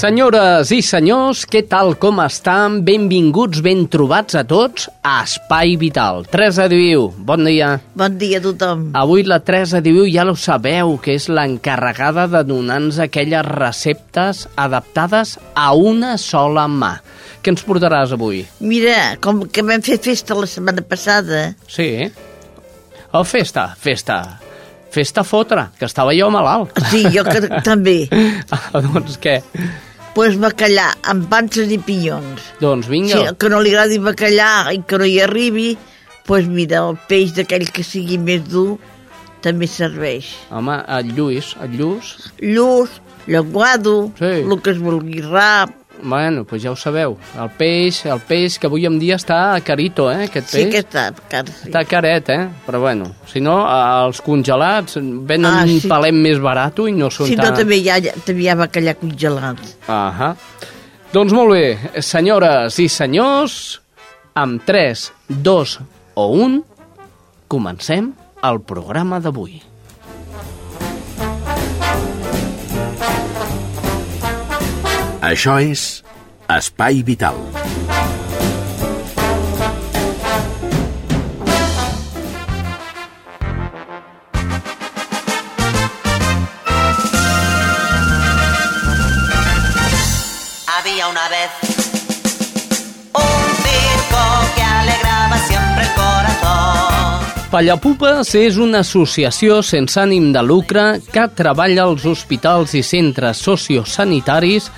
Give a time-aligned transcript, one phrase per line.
[0.00, 2.78] Senyores i senyors, què tal, com estan?
[2.86, 6.22] Benvinguts, ben trobats a tots a Espai Vital.
[6.30, 7.74] Teresa Diviu, bon dia.
[8.00, 8.86] Bon dia a tothom.
[8.96, 15.34] Avui la Teresa Diviu ja ho sabeu, que és l'encarregada de donar-nos aquelles receptes adaptades
[15.52, 16.94] a una sola mà.
[17.44, 18.46] Què ens portaràs avui?
[18.64, 22.08] Mira, com que vam fer festa la setmana passada, Sí.
[23.12, 24.22] Oh, festa, festa.
[24.90, 26.72] Festa fotre, que estava jo malalt.
[26.88, 27.98] sí, jo que també,
[28.48, 29.42] Ah, doncs què?
[30.14, 32.42] Pues bacallà amb panses i pinyons.
[32.60, 33.14] Doncs vinga.
[33.14, 35.68] Si que no li agradi bacallà i que no hi arribi,
[36.26, 38.78] pues mira, el peix d'aquell que sigui més dur
[39.40, 40.28] també serveix.
[40.52, 42.10] Home, el Lluís, el Lluís,
[42.42, 44.32] Lluç, llenguado, Sí.
[44.44, 45.70] el que es vulgui rap,
[46.02, 47.16] Bueno, doncs ja ho sabeu.
[47.38, 50.70] El peix, el peix que avui en dia està carito, eh, aquest sí peix.
[50.72, 51.68] que està, car, sí.
[51.68, 52.48] Està caret, eh?
[52.66, 53.58] Però bueno, si no,
[54.06, 55.88] els congelats venen Ah, un sí.
[55.88, 57.56] palem més barat i no són Si no, tan...
[57.62, 59.58] també hi, ha, també hi ha bacallà congelat.
[59.88, 60.34] Ahà.
[61.12, 63.80] Doncs molt bé, senyores i senyors,
[64.38, 65.78] amb 3, 2
[66.14, 66.62] o 1,
[67.50, 68.12] comencem
[68.46, 69.60] el programa d'avui.
[75.20, 76.00] Això és
[76.48, 77.36] Espai Vital.
[90.64, 91.50] Había una vez
[93.12, 94.24] un circo
[94.56, 97.50] que alegraba siempre el corazón.
[97.50, 104.70] Pallapupes és una associació sense ànim de lucre que treballa als hospitals i centres sociosanitaris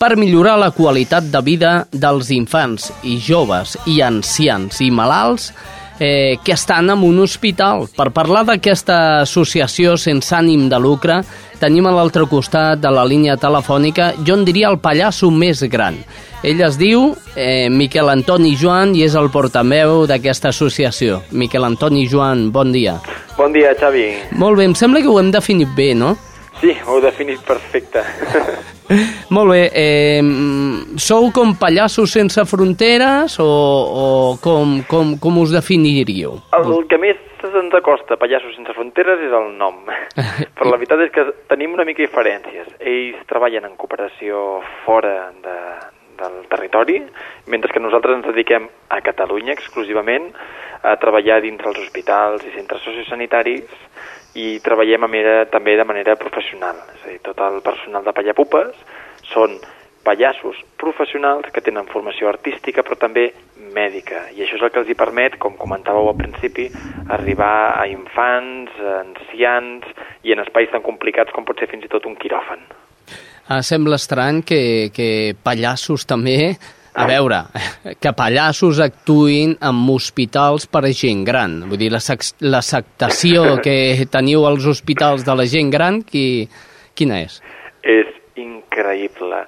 [0.00, 5.50] per millorar la qualitat de vida dels infants i joves i ancians i malalts
[6.00, 7.84] eh, que estan en un hospital.
[7.92, 11.18] Per parlar d'aquesta associació sense ànim de lucre,
[11.60, 16.00] tenim a l'altre costat de la línia telefònica, jo en diria el pallasso més gran.
[16.40, 21.20] Ell es diu eh, Miquel Antoni Joan i és el portaveu d'aquesta associació.
[21.36, 22.96] Miquel Antoni Joan, bon dia.
[23.36, 24.08] Bon dia, Xavi.
[24.40, 26.16] Molt bé, em sembla que ho hem definit bé, no?
[26.60, 28.04] Sí, ho he definit perfecte.
[29.36, 30.20] Molt bé, eh,
[31.00, 34.06] sou com pallassos sense fronteres o, o
[34.42, 36.36] com, com, com us definiríeu?
[36.58, 37.16] El que més
[37.70, 39.78] ens acosta a Pallassos sense fronteres és el nom.
[40.56, 42.68] Però la veritat és que tenim una mica diferències.
[42.80, 45.56] Ells treballen en cooperació fora de,
[46.20, 47.00] del territori,
[47.52, 50.30] mentre que nosaltres ens dediquem a Catalunya exclusivament
[50.82, 53.68] a treballar dintre els hospitals i centres sociosanitaris
[54.38, 56.78] i treballem a manera, també de manera professional.
[56.94, 58.74] És a dir, tot el personal de Pallapupes
[59.32, 59.58] són
[60.04, 63.26] pallassos professionals que tenen formació artística però també
[63.76, 66.70] mèdica i això és el que els hi permet, com comentàveu al principi,
[67.12, 69.84] arribar a infants, a ancians
[70.24, 72.64] i en espais tan complicats com pot ser fins i tot un quiròfan.
[73.50, 74.62] Ah, sembla estrany que,
[74.94, 75.08] que
[75.44, 76.56] pallassos també...
[77.00, 77.38] A veure,
[78.02, 81.56] que pallassos actuïn en hospitals per a gent gran.
[81.70, 82.00] Vull dir, la,
[82.44, 86.44] la sectació que teniu als hospitals de la gent gran, qui,
[86.92, 87.40] quina és?
[87.82, 89.44] És increïble.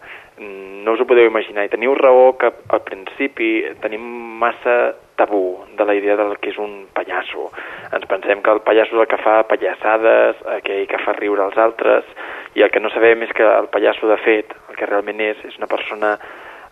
[0.83, 1.67] No us ho podeu imaginar.
[1.69, 3.53] I teniu raó que al principi
[3.84, 4.07] tenim
[4.41, 7.51] massa tabú de la idea del que és un pallasso.
[7.93, 11.59] Ens pensem que el pallasso és el que fa pallassades, aquell que fa riure als
[11.60, 12.09] altres,
[12.57, 15.45] i el que no sabem és que el pallasso, de fet, el que realment és,
[15.47, 16.16] és una persona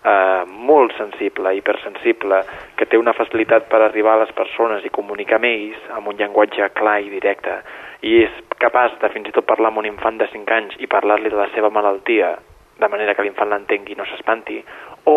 [0.04, 2.42] eh, molt sensible, hipersensible,
[2.76, 6.18] que té una facilitat per arribar a les persones i comunicar amb ells amb un
[6.20, 7.60] llenguatge clar i directe,
[8.02, 10.88] i és capaç de fins i tot parlar amb un infant de 5 anys i
[10.88, 12.34] parlar-li de la seva malaltia
[12.80, 14.58] de manera que l'infant l'entengui i no s'espanti,
[15.04, 15.16] o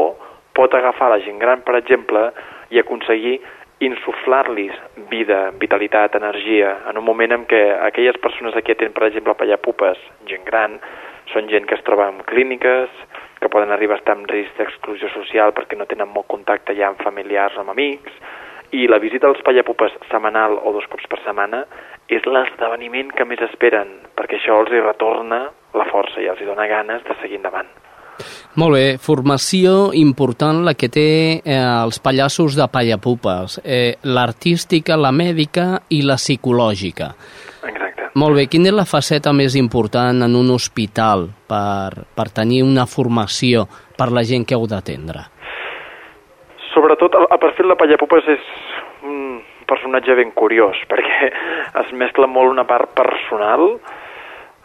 [0.54, 2.28] pot agafar la gent gran, per exemple,
[2.70, 3.40] i aconseguir
[3.84, 4.76] insuflar-los
[5.10, 10.00] vida, vitalitat, energia, en un moment en què aquelles persones que atén, per exemple, pallapupes,
[10.30, 10.78] gent gran,
[11.34, 12.92] són gent que es troba en clíniques,
[13.44, 16.88] que poden arribar a estar en risc d'exclusió social perquè no tenen molt contacte ja
[16.90, 18.16] amb familiars o amb amics,
[18.74, 21.66] i la visita als pallapupes setmanal o dos cops per setmana
[22.10, 25.46] és l'esdeveniment que més esperen, perquè això els hi retorna
[25.78, 27.70] la força i els hi dona ganes de seguir endavant.
[28.62, 31.08] Molt bé, formació important la que té
[31.42, 37.14] eh, els pallassos de pallapupes, eh, l'artística, la mèdica i la psicològica.
[37.64, 37.93] Exacte.
[38.14, 42.86] Molt bé, quina és la faceta més important en un hospital per, per tenir una
[42.86, 43.64] formació
[43.98, 45.24] per la gent que heu d'atendre?
[46.70, 48.52] Sobretot, el, el perfil de Pallapupes és
[49.10, 51.32] un personatge ben curiós, perquè
[51.82, 53.66] es mescla molt una part personal,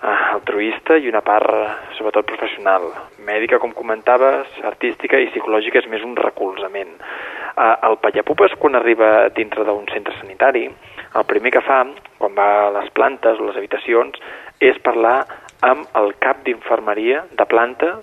[0.02, 1.48] eh, altruista, i una part,
[1.96, 2.84] sobretot, professional.
[3.24, 6.92] Mèdica, com comentaves, artística i psicològica és més un recolzament.
[7.00, 10.68] Eh, el Pallapupes, quan arriba dintre d'un centre sanitari,
[11.16, 11.84] el primer que fa,
[12.18, 14.18] quan va a les plantes o les habitacions,
[14.60, 15.22] és parlar
[15.66, 17.96] amb el cap d'infermeria de planta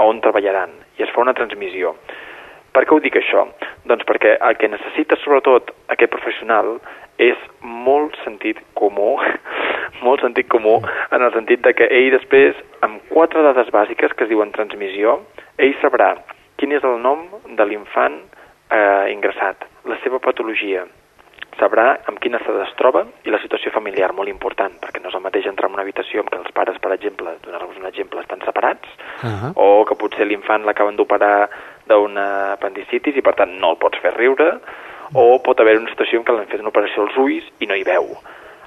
[0.00, 1.94] on treballaran i es fa una transmissió.
[2.70, 3.46] Per què ho dic això?
[3.90, 6.76] Doncs perquè el que necessita sobretot aquest professional
[7.20, 9.16] és molt sentit comú,
[10.06, 10.78] molt sentit comú,
[11.10, 15.18] en el sentit de que ell després, amb quatre dades bàsiques que es diuen transmissió,
[15.58, 16.14] ell sabrà
[16.60, 17.26] quin és el nom
[17.56, 18.20] de l'infant
[18.70, 20.86] eh, ingressat, la seva patologia,
[21.60, 25.16] sabrà amb quin estat es troba i la situació familiar, molt important, perquè no és
[25.18, 28.20] el mateix entrar en una habitació en què els pares, per exemple, donar-vos un exemple,
[28.20, 28.88] estan separats,
[29.20, 29.52] Uh -huh.
[29.54, 31.50] o que potser l'infant l'acaben d'operar
[31.86, 34.58] d'una apendicitis i per tant no el pots fer riure,
[35.12, 37.74] o pot haver una situació en què l'han fet una operació als ulls i no
[37.74, 38.16] hi veu.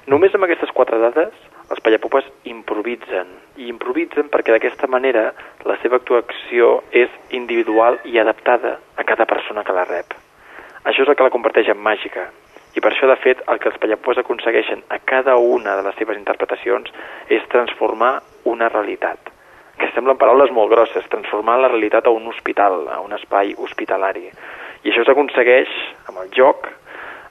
[0.06, 1.32] Només amb aquestes quatre dades
[1.70, 3.26] els pallapupes improvisen,
[3.56, 5.32] i improvisen perquè d'aquesta manera
[5.64, 10.12] la seva actuació és individual i adaptada a cada persona que la rep.
[10.84, 12.28] Això és el que la converteix en màgica,
[12.74, 15.94] i per això, de fet, el que els pallapupes aconsegueixen a cada una de les
[15.98, 16.90] seves interpretacions
[17.30, 18.16] és transformar
[18.50, 19.30] una realitat
[19.78, 24.28] que semblen paraules molt grosses, transformar la realitat a un hospital, a un espai hospitalari.
[24.84, 25.70] I això s'aconsegueix
[26.10, 26.68] amb el joc,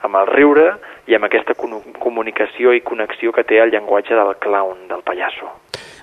[0.04, 0.66] amb el riure
[1.07, 5.48] i amb aquesta comu- comunicació i connexió que té el llenguatge del clown, del pallasso.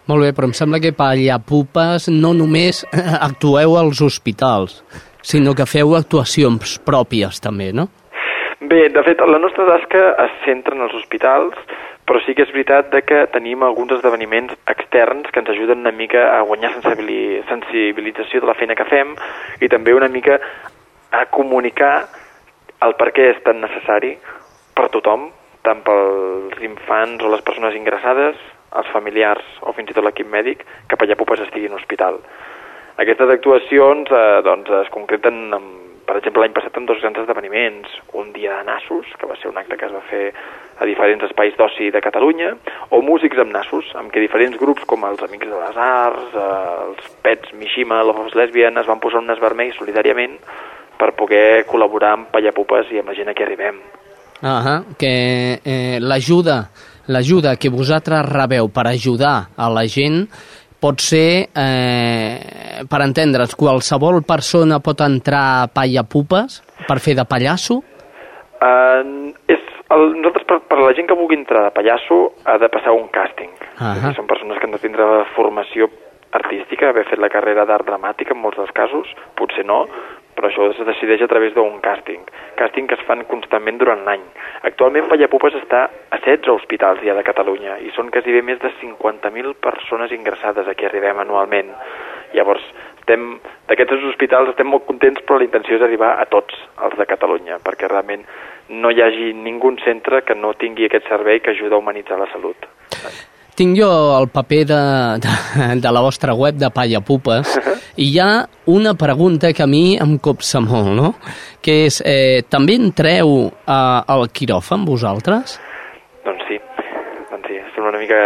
[0.09, 2.83] Molt bé, però em sembla que pallapupes no només
[3.29, 4.81] actueu als hospitals,
[5.23, 7.91] sinó que feu actuacions pròpies també, no?
[8.61, 11.57] Bé, de fet, la nostra tasca es centra en els hospitals,
[12.05, 15.95] però sí que és veritat de que tenim alguns esdeveniments externs que ens ajuden una
[15.97, 19.15] mica a guanyar sensibili- sensibilització de la feina que fem
[19.65, 20.37] i també una mica
[21.11, 22.05] a comunicar
[22.85, 24.13] el per què és tan necessari
[24.77, 25.31] per tothom,
[25.65, 28.37] tant pels infants o les persones ingressades,
[28.77, 32.21] els familiars o fins i tot l'equip mèdic, que Pallapupes estigui en hospital.
[33.01, 37.93] Aquestes actuacions eh, doncs, es concreten, amb, per exemple, l'any passat en dos grans esdeveniments.
[38.19, 40.25] Un dia de nassos, que va ser un acte que es va fer
[40.83, 42.49] a diferents espais d'oci de Catalunya,
[42.91, 46.49] o músics amb nassos, amb què diferents grups com els Amics de les Arts, eh,
[46.89, 50.35] els Pets Mishima, Love Lesbian, es van posar un nas vermell solidàriament
[50.99, 53.79] per poder col·laborar amb Pallapupes i amb la gent a qui arribem.
[54.43, 56.65] Ah que eh, l'ajuda
[57.07, 60.25] l'ajuda que vosaltres rebeu per ajudar a la gent
[60.81, 67.81] pot ser, eh, per entendre's, qualsevol persona pot entrar a Pallapupes per fer de pallasso?
[68.61, 69.61] Uh, és
[69.95, 73.09] el, nosaltres, per, per la gent que vulgui entrar de pallasso, ha de passar un
[73.13, 73.53] càsting.
[73.81, 75.89] A dir, són persones que han de tindre formació
[76.37, 79.83] artística, haver fet la carrera d'art dramàtic en molts dels casos, potser no,
[80.35, 82.23] però això es decideix a través d'un càsting.
[82.59, 84.23] Càsting que es fan constantment durant l'any.
[84.71, 88.73] Actualment Pallapupes està a 16 hospitals ja de Catalunya i són quasi bé més de
[88.81, 91.73] 50.000 persones ingressades a qui arribem anualment.
[92.37, 92.63] Llavors,
[93.01, 97.09] estem d'aquests hospitals estem molt contents, però la intenció és arribar a tots els de
[97.11, 98.23] Catalunya, perquè realment
[98.71, 102.31] no hi hagi ningú centre que no tingui aquest servei que ajuda a humanitzar la
[102.33, 102.71] salut.
[103.61, 104.77] Tinc jo el paper de,
[105.21, 105.33] de,
[105.85, 107.51] de la vostra web de Pallapupes
[108.01, 111.11] i hi ha una pregunta que a mi em copsa molt, no?
[111.61, 115.59] Que és, eh, també entreu eh, al quiròfan vosaltres?
[116.25, 116.57] Doncs sí,
[117.29, 118.23] doncs sí, sembla una mica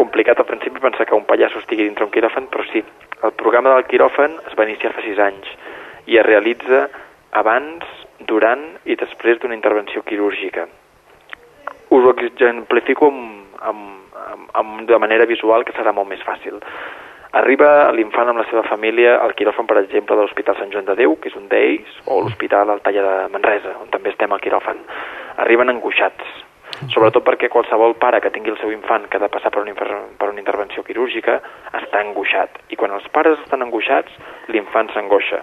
[0.00, 2.80] complicat al principi pensar que un pallasso estigui dintre un quiròfan, però sí,
[3.20, 5.50] el programa del quiròfan es va iniciar fa sis anys
[6.08, 6.86] i es realitza
[7.36, 7.84] abans,
[8.24, 10.64] durant i després d'una intervenció quirúrgica.
[11.92, 14.03] Us ho exemplifico amb, amb,
[14.52, 16.60] amb, de manera visual que serà molt més fàcil.
[17.34, 20.94] Arriba l'infant amb la seva família al quiròfan, per exemple, de l'Hospital Sant Joan de
[21.00, 24.78] Déu, que és un d'ells, o l'Hospital Altalla de Manresa, on també estem al quiròfan.
[25.42, 26.30] Arriben angoixats,
[26.94, 29.74] sobretot perquè qualsevol pare que tingui el seu infant que ha de passar per una,
[29.74, 31.40] per una intervenció quirúrgica
[31.80, 32.62] està angoixat.
[32.70, 34.14] I quan els pares estan angoixats,
[34.54, 35.42] l'infant s'angoixa.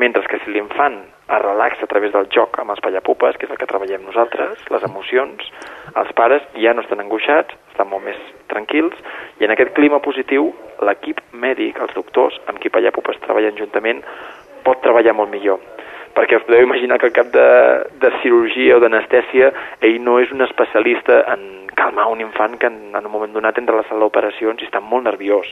[0.00, 3.52] Mentre que si l'infant es relaxa a través del joc amb els pallapupes, que és
[3.52, 5.50] el que treballem nosaltres, les emocions,
[5.94, 8.18] els pares ja no estan angoixats, estan molt més
[8.50, 8.96] tranquils,
[9.38, 10.50] i en aquest clima positiu,
[10.86, 14.02] l'equip mèdic, els doctors, amb qui pallapupes treballen juntament,
[14.66, 15.60] pot treballar molt millor.
[16.10, 17.50] perquè us podeu imaginar que al cap de,
[18.02, 19.52] de cirurgia o d'anestèsia
[19.86, 23.56] ell no és un especialista en calmar un infant que en, en un moment donat
[23.58, 25.46] entra a la sala d'operacions i està molt nerviós.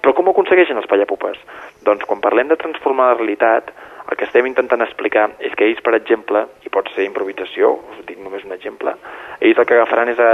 [0.00, 1.38] Però com ho aconsegueixen els pallapupes?
[1.84, 3.70] Doncs quan parlem de transformar la realitat,
[4.10, 8.00] el que estem intentant explicar és que ells, per exemple, i pot ser improvisació, us
[8.08, 8.96] dic només un exemple,
[9.38, 10.30] ells el que agafaran és a,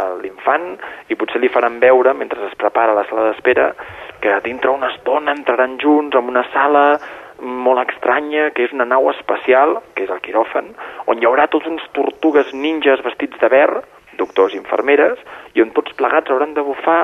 [0.00, 0.70] a l'infant
[1.10, 3.72] i potser li faran veure, mentre es prepara a la sala d'espera,
[4.22, 6.84] que dintre una estona entraran junts en una sala
[7.40, 10.72] molt estranya, que és una nau espacial, que és el quiròfan,
[11.08, 13.84] on hi haurà tots uns tortugues ninjas vestits de verd,
[14.20, 15.20] doctors i infermeres,
[15.56, 17.02] i on tots plegats hauran de bufar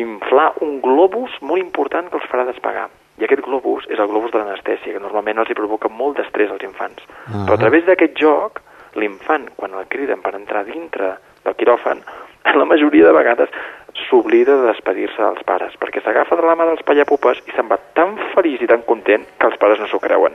[0.00, 2.88] inflar un globus molt important que els farà despegar.
[3.16, 6.50] I aquest globus és el globus de l'anestèsia, que normalment els hi provoca molt d'estrès
[6.52, 7.02] als infants.
[7.02, 7.46] Uh -huh.
[7.46, 8.60] Però a través d'aquest joc,
[8.94, 12.02] l'infant, quan el criden per entrar dintre del quiròfan,
[12.60, 13.48] la majoria de vegades
[14.08, 17.78] s'oblida de despedir-se dels pares, perquè s'agafa de la mà dels pallapupes i se'n va
[17.94, 20.32] tan feliç i tan content que els pares no s'ho creuen,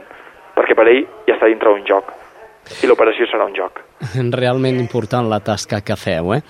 [0.56, 2.21] perquè per ell ja està dintre un joc
[2.82, 3.82] i l'operació serà un joc.
[4.38, 6.42] Realment important la tasca que feu, eh?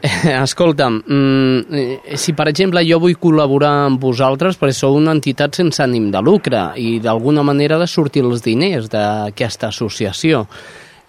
[0.42, 5.82] Escolta'm, mm, si per exemple jo vull col·laborar amb vosaltres perquè sou una entitat sense
[5.84, 10.46] ànim de lucre i d'alguna manera de sortir els diners d'aquesta associació,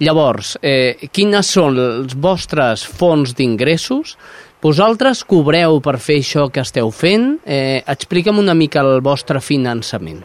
[0.03, 4.17] llavors, eh, quines són els vostres fons d'ingressos?
[4.62, 7.39] Vosaltres cobreu per fer això que esteu fent?
[7.45, 10.21] Eh, explica'm una mica el vostre finançament.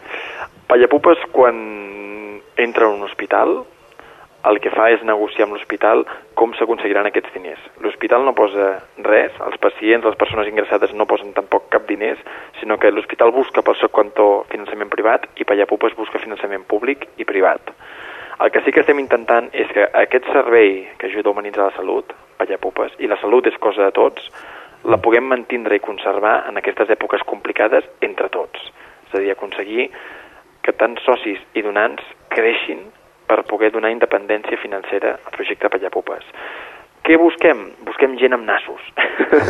[0.69, 1.57] Pallapupes, quan
[2.59, 3.63] entra a un hospital,
[4.47, 6.05] el que fa és negociar amb l'hospital
[6.39, 7.63] com s'aconseguiran aquests diners.
[7.83, 8.69] L'hospital no posa
[9.03, 12.21] res, els pacients, les persones ingressades no posen tampoc cap diners,
[12.61, 17.27] sinó que l'hospital busca pel seu compte finançament privat i Pallapupes busca finançament públic i
[17.27, 17.73] privat.
[18.39, 21.77] El que sí que estem intentant és que aquest servei que ajuda a humanitzar la
[21.79, 24.31] salut, Pallapupes, i la salut és cosa de tots,
[24.85, 28.69] la puguem mantindre i conservar en aquestes èpoques complicades entre tots.
[29.09, 29.89] És a dir, aconseguir
[30.63, 32.85] que tant socis i donants creixin
[33.27, 36.25] per poder donar independència financera al projecte Pallapupes.
[37.07, 37.61] Què busquem?
[37.87, 38.83] Busquem gent amb nassos.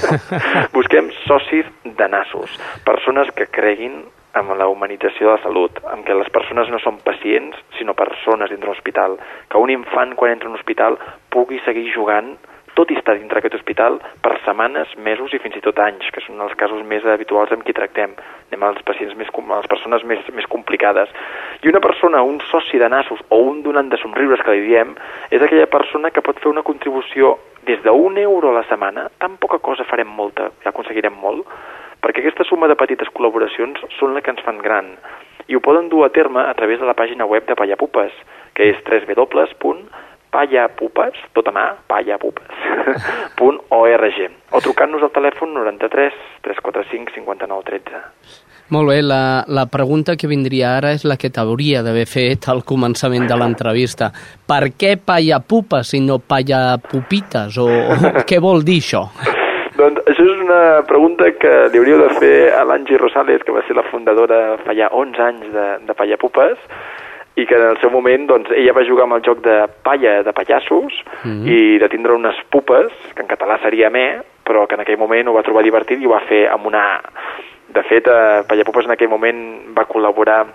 [0.77, 2.53] busquem socis de nassos,
[2.85, 4.03] persones que creguin
[4.37, 8.53] amb la humanització de la salut, amb que les persones no són pacients, sinó persones
[8.53, 9.17] dintre l'hospital,
[9.49, 10.99] que un infant quan entra a un hospital
[11.33, 12.35] pugui seguir jugant
[12.77, 16.21] tot i estar dintre aquest hospital per setmanes, mesos i fins i tot anys, que
[16.21, 18.13] són els casos més habituals amb qui tractem.
[18.51, 21.09] Anem als pacients més, a les persones més, més complicades.
[21.65, 24.93] I una persona, un soci de nassos o un donant de somriures que li diem,
[25.31, 29.41] és aquella persona que pot fer una contribució des d'un euro a la setmana, tan
[29.43, 31.49] poca cosa farem molta, ja aconseguirem molt,
[32.05, 34.93] perquè aquesta suma de petites col·laboracions són la que ens fan gran
[35.47, 38.15] i ho poden dur a terme a través de la pàgina web de Pallapupes,
[38.55, 39.77] que és www
[40.37, 44.19] pallapupes, tot a mà, pallapupes.org
[44.57, 46.13] o trucant-nos al telèfon 93
[46.45, 48.03] 345 59 13.
[48.75, 52.65] Molt bé, la, la pregunta que vindria ara és la que t'hauria d'haver fet al
[52.67, 54.11] començament de l'entrevista.
[54.51, 57.61] Per què pallapupes i no pallapupites?
[57.63, 57.95] O, o
[58.29, 59.07] què vol dir això?
[59.77, 63.63] Doncs això és una pregunta que li hauríeu de fer a l'Angie Rosales, que va
[63.69, 66.59] ser la fundadora fa ja 11 anys de, de Pallapupes,
[67.37, 70.23] i que en el seu moment doncs, ella va jugar amb el joc de palla
[70.25, 71.49] de pallassos mm -hmm.
[71.53, 75.29] i de tindre unes pupes, que en català seria me, però que en aquell moment
[75.29, 77.01] ho va trobar divertit i ho va fer amb una...
[77.69, 79.39] De fet, eh, Pallapupes en aquell moment
[79.77, 80.47] va col·laborar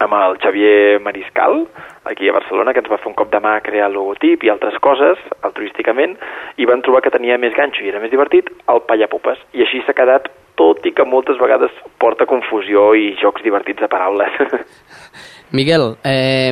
[0.00, 1.66] amb el Xavier Mariscal,
[2.04, 4.44] aquí a Barcelona, que ens va fer un cop de mà a crear el logotip
[4.44, 6.16] i altres coses, altruísticament,
[6.56, 9.38] i van trobar que tenia més ganxo i era més divertit el Pallapupes.
[9.52, 13.88] I així s'ha quedat, tot i que moltes vegades porta confusió i jocs divertits de
[13.88, 14.30] paraules.
[15.52, 16.50] Miguel, eh,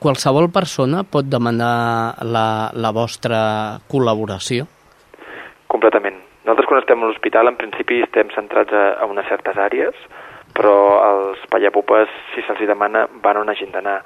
[0.00, 3.40] qualsevol persona pot demanar la, la vostra
[3.90, 4.68] col·laboració?
[5.68, 6.16] Completament.
[6.44, 9.96] Nosaltres quan estem a l'hospital en principi estem centrats a, a unes certes àrees,
[10.56, 10.74] però
[11.04, 14.00] els pallapupes, si se'ls demana, van on hagin d'anar.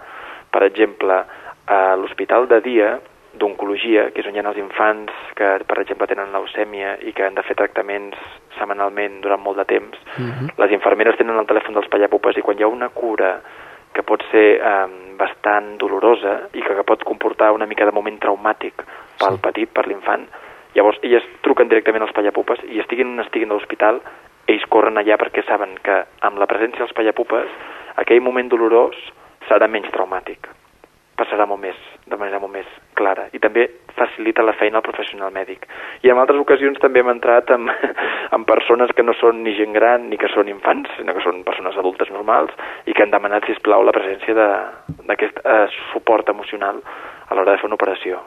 [0.52, 1.22] Per exemple,
[1.70, 2.92] a l'hospital de dia
[3.38, 7.24] d'oncologia, que és on hi ha els infants que, per exemple, tenen leucèmia i que
[7.24, 8.18] han de fer tractaments
[8.58, 10.32] setmanalment durant molt de temps, uh mhm.
[10.32, 10.50] -huh.
[10.58, 13.40] les infermeres tenen el telèfon dels pallapupes i quan hi ha una cura
[13.92, 14.86] que pot ser eh,
[15.18, 18.84] bastant dolorosa i que, que pot comportar una mica de moment traumàtic
[19.20, 19.42] pel sí.
[19.44, 20.26] petit, per l'infant,
[20.76, 24.00] llavors elles truquen directament als pallapupes i estiguin on estiguin a l'hospital,
[24.48, 27.52] ells corren allà perquè saben que amb la presència dels pallapupes
[28.02, 28.98] aquell moment dolorós
[29.48, 30.48] serà menys traumàtic
[31.18, 31.78] passarà molt més,
[32.08, 33.66] de manera molt més clara i també
[33.96, 35.66] facilita la feina al professional mèdic.
[36.02, 37.70] I en altres ocasions també hem entrat amb,
[38.36, 41.42] amb persones que no són ni gent gran ni que són infants, sinó que són
[41.46, 42.54] persones adultes normals
[42.86, 46.80] i que han demanat, si plau la presència d'aquest eh, suport emocional
[47.28, 48.22] a l'hora de fer una operació.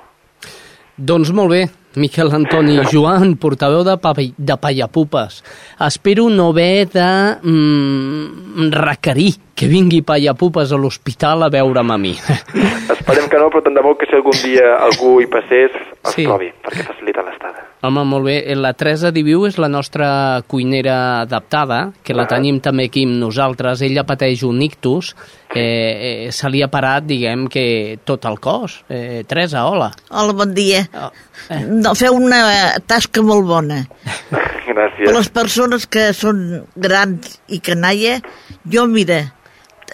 [0.96, 1.66] Doncs molt bé,
[1.96, 5.44] Miquel Antoni Joan, portaveu de, pa de Pallapupes.
[5.80, 7.10] Espero no haver de
[7.42, 12.16] mm, requerir que vingui Pallapupes a l'hospital a veure'm a mi.
[12.96, 15.72] Esperem que no, però tant de bo que si algun dia algú hi passés,
[16.04, 16.26] els Sí.
[16.26, 17.64] trobi, perquè facilita l'estada.
[17.86, 18.38] Home, molt bé.
[18.58, 22.28] La Teresa Diviu és la nostra cuinera adaptada, que la Ah.
[22.28, 23.82] tenim també aquí amb nosaltres.
[23.82, 25.16] Ella pateix un ictus.
[25.56, 27.64] Eh, eh, se li ha parat, diguem, que
[28.04, 28.82] tot el cos.
[28.92, 29.88] Eh, Teresa, hola.
[30.12, 30.82] Hola, bon dia.
[30.92, 31.08] Oh,
[31.48, 31.62] eh.
[31.64, 32.42] No, feu una
[32.84, 33.80] tasca molt bona.
[34.68, 35.06] Gràcies.
[35.06, 36.44] Per les persones que són
[36.76, 38.20] grans i canalla,
[38.68, 39.22] jo, mira,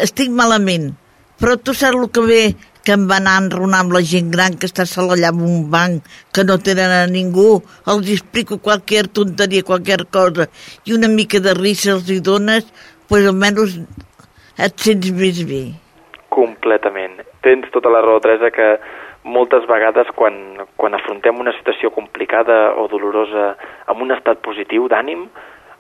[0.02, 0.96] estic malament,
[1.38, 2.44] però tu saps el que ve
[2.82, 5.42] que em va anar a enronar amb la gent gran que està sola allà en
[5.46, 7.60] un banc, que no tenen a ningú,
[7.94, 10.48] els explico qualsevol tonteria, qualsevol cosa,
[10.90, 12.66] i una mica de risa els hi dones,
[13.06, 13.78] pues almenys
[14.66, 15.62] et sents més bé.
[16.32, 17.20] Completament.
[17.46, 18.68] Tens tota la raó, Teresa, que
[19.24, 20.36] moltes vegades quan,
[20.80, 23.52] quan afrontem una situació complicada o dolorosa
[23.92, 25.28] amb un estat positiu d'ànim,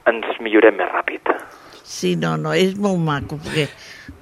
[0.09, 1.33] ens millorem més ràpid.
[1.81, 3.67] Sí, no, no, és molt maco, perquè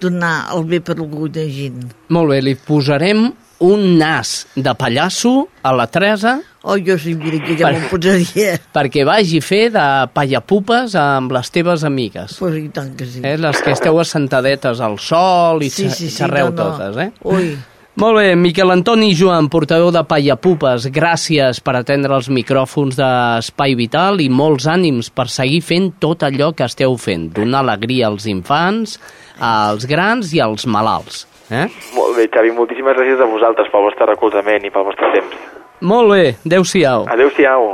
[0.01, 1.83] donar el bé per algú de gent.
[2.15, 3.27] Molt bé, li posarem
[3.59, 7.87] un nas de pallasso a la Teresa Oh, jo sí, mira, que ja Per- m'ho
[7.87, 8.57] posaria.
[8.75, 12.35] perquè vagi a fer de pallapupes amb les teves amigues.
[12.37, 13.21] Pues i tant que sí.
[13.23, 16.63] Eh, les que esteu assentadetes al sol i, sí, sí, sí, sí, xerreu no, no.
[16.77, 17.11] totes, eh?
[17.23, 17.57] Ui,
[17.99, 24.21] Molt bé, Miquel Antoni Joan, portaveu de Pallapupes, gràcies per atendre els micròfons d'Espai Vital
[24.23, 28.99] i molts ànims per seguir fent tot allò que esteu fent, donar alegria als infants,
[29.39, 31.25] als grans i als malalts.
[31.49, 31.65] Eh?
[31.97, 35.37] Molt bé, Xavi, moltíssimes gràcies a vosaltres pel vostre recolzament i pel vostre temps.
[35.81, 37.07] Molt bé, adeu-siau.
[37.09, 37.69] Adéu-siau.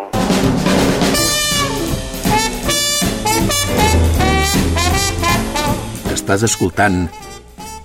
[6.15, 7.03] Estàs escoltant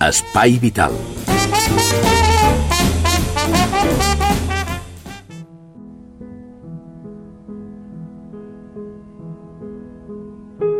[0.01, 0.95] Espai Vital.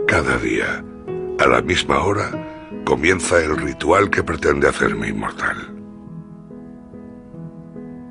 [0.07, 0.81] Cada día,
[1.39, 2.31] a la misma hora,
[2.91, 5.55] comienza el ritual que pretende hacerme inmortal.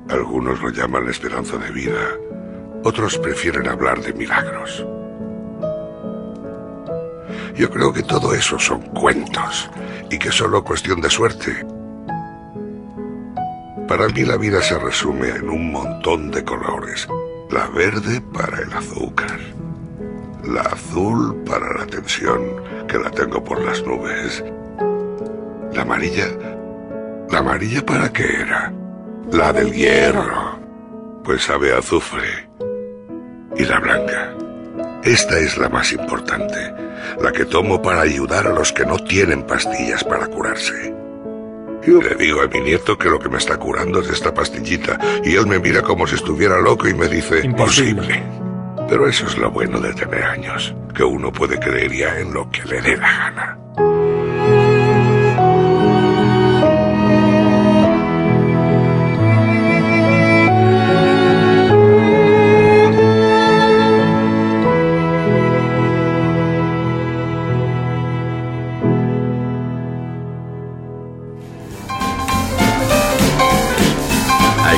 [0.09, 2.17] Algunos lo llaman esperanza de vida,
[2.83, 4.83] otros prefieren hablar de milagros.
[7.55, 9.69] Yo creo que todo eso son cuentos
[10.09, 11.63] y que es solo cuestión de suerte.
[13.87, 17.07] Para mí la vida se resume en un montón de colores.
[17.51, 19.39] La verde para el azúcar,
[20.43, 22.41] la azul para la tensión,
[22.87, 24.43] que la tengo por las nubes.
[25.73, 26.27] La amarilla.
[27.29, 28.73] ¿La amarilla para qué era?
[29.31, 30.59] La del hierro.
[31.23, 32.49] Pues sabe a azufre.
[33.55, 34.33] Y la blanca.
[35.03, 36.73] Esta es la más importante,
[37.21, 40.93] la que tomo para ayudar a los que no tienen pastillas para curarse.
[41.83, 44.99] Yo le digo a mi nieto que lo que me está curando es esta pastillita
[45.23, 48.23] y él me mira como si estuviera loco y me dice imposible.
[48.87, 52.49] Pero eso es lo bueno de tener años, que uno puede creer ya en lo
[52.51, 54.10] que le dé la gana.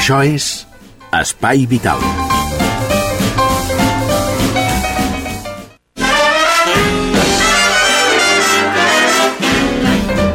[0.04, 0.46] Això és
[1.16, 2.02] Espai Vital.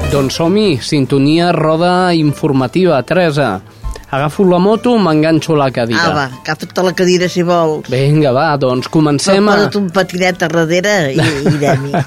[0.09, 3.61] Doncs som-hi, sintonia, roda informativa, Teresa.
[4.09, 6.01] Agafo la moto, m'enganxo a la cadira.
[6.01, 7.93] ah, va, agafa't la cadira si vols.
[7.93, 9.61] Vinga, va, doncs comencem a...
[9.61, 12.07] posa't un patinet a darrere i, i anem-hi.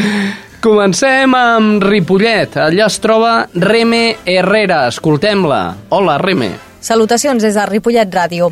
[0.64, 2.56] Comencem amb Ripollet.
[2.56, 4.86] Allà es troba Reme Herrera.
[4.88, 5.66] Escoltem-la.
[5.92, 6.54] Hola, Reme.
[6.84, 8.50] Salutacions des de Ripollet Ràdio.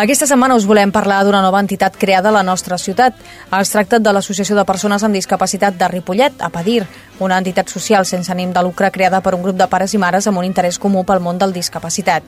[0.00, 3.18] Aquesta setmana us volem parlar d'una nova entitat creada a la nostra ciutat.
[3.58, 6.86] Es tracta de l'Associació de Persones amb Discapacitat de Ripollet, APADIR,
[7.20, 10.26] una entitat social sense ànim de lucre creada per un grup de pares i mares
[10.26, 12.24] amb un interès comú pel món del discapacitat.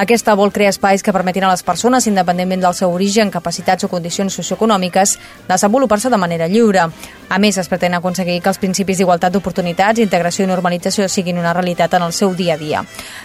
[0.00, 3.92] Aquesta vol crear espais que permetin a les persones, independentment del seu origen, capacitats o
[3.92, 6.88] condicions socioeconòmiques, desenvolupar-se de manera lliure.
[7.28, 11.52] A més, es pretén aconseguir que els principis d'igualtat d'oportunitats, integració i normalització siguin una
[11.52, 12.82] realitat en el seu dia a dia.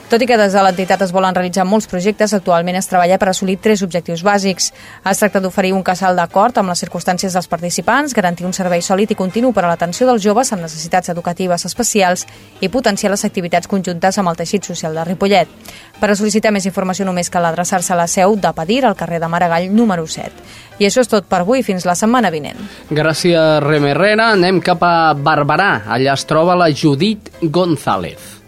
[0.10, 3.30] Tot i que des de l'entitat es volen realitzar molts projectes, actualment es treballa per
[3.32, 4.72] assolir tres objectius bàsics.
[5.10, 9.14] Es tracta d'oferir un casal d'acord amb les circumstàncies dels participants, garantir un servei sòlid
[9.14, 12.26] i continu per a l'atenció dels joves amb necessitats educatives especials
[12.60, 15.52] i potenciar les activitats conjuntes amb el teixit social de Ripollet.
[16.00, 19.20] Per a sol·licitar més informació només cal adreçar-se a la seu de Padir, al carrer
[19.20, 20.32] de Maragall, número 7.
[20.80, 22.58] I això és tot per avui, fins la setmana vinent.
[22.90, 24.32] Gràcies, Reme Herrera.
[24.40, 25.84] Anem cap a Barberà.
[25.92, 28.39] Allà es troba la Judit González.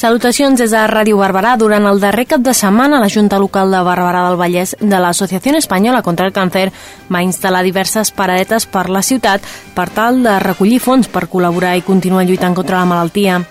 [0.00, 1.58] Salutacions des de Ràdio Barberà.
[1.60, 5.52] Durant el darrer cap de setmana, la Junta Local de Barberà del Vallès de l'Associació
[5.58, 6.70] Espanyola contra el Càncer
[7.12, 9.44] va instal·lar diverses paradetes per la ciutat
[9.76, 13.42] per tal de recollir fons per col·laborar i continuar lluitant contra la malaltia.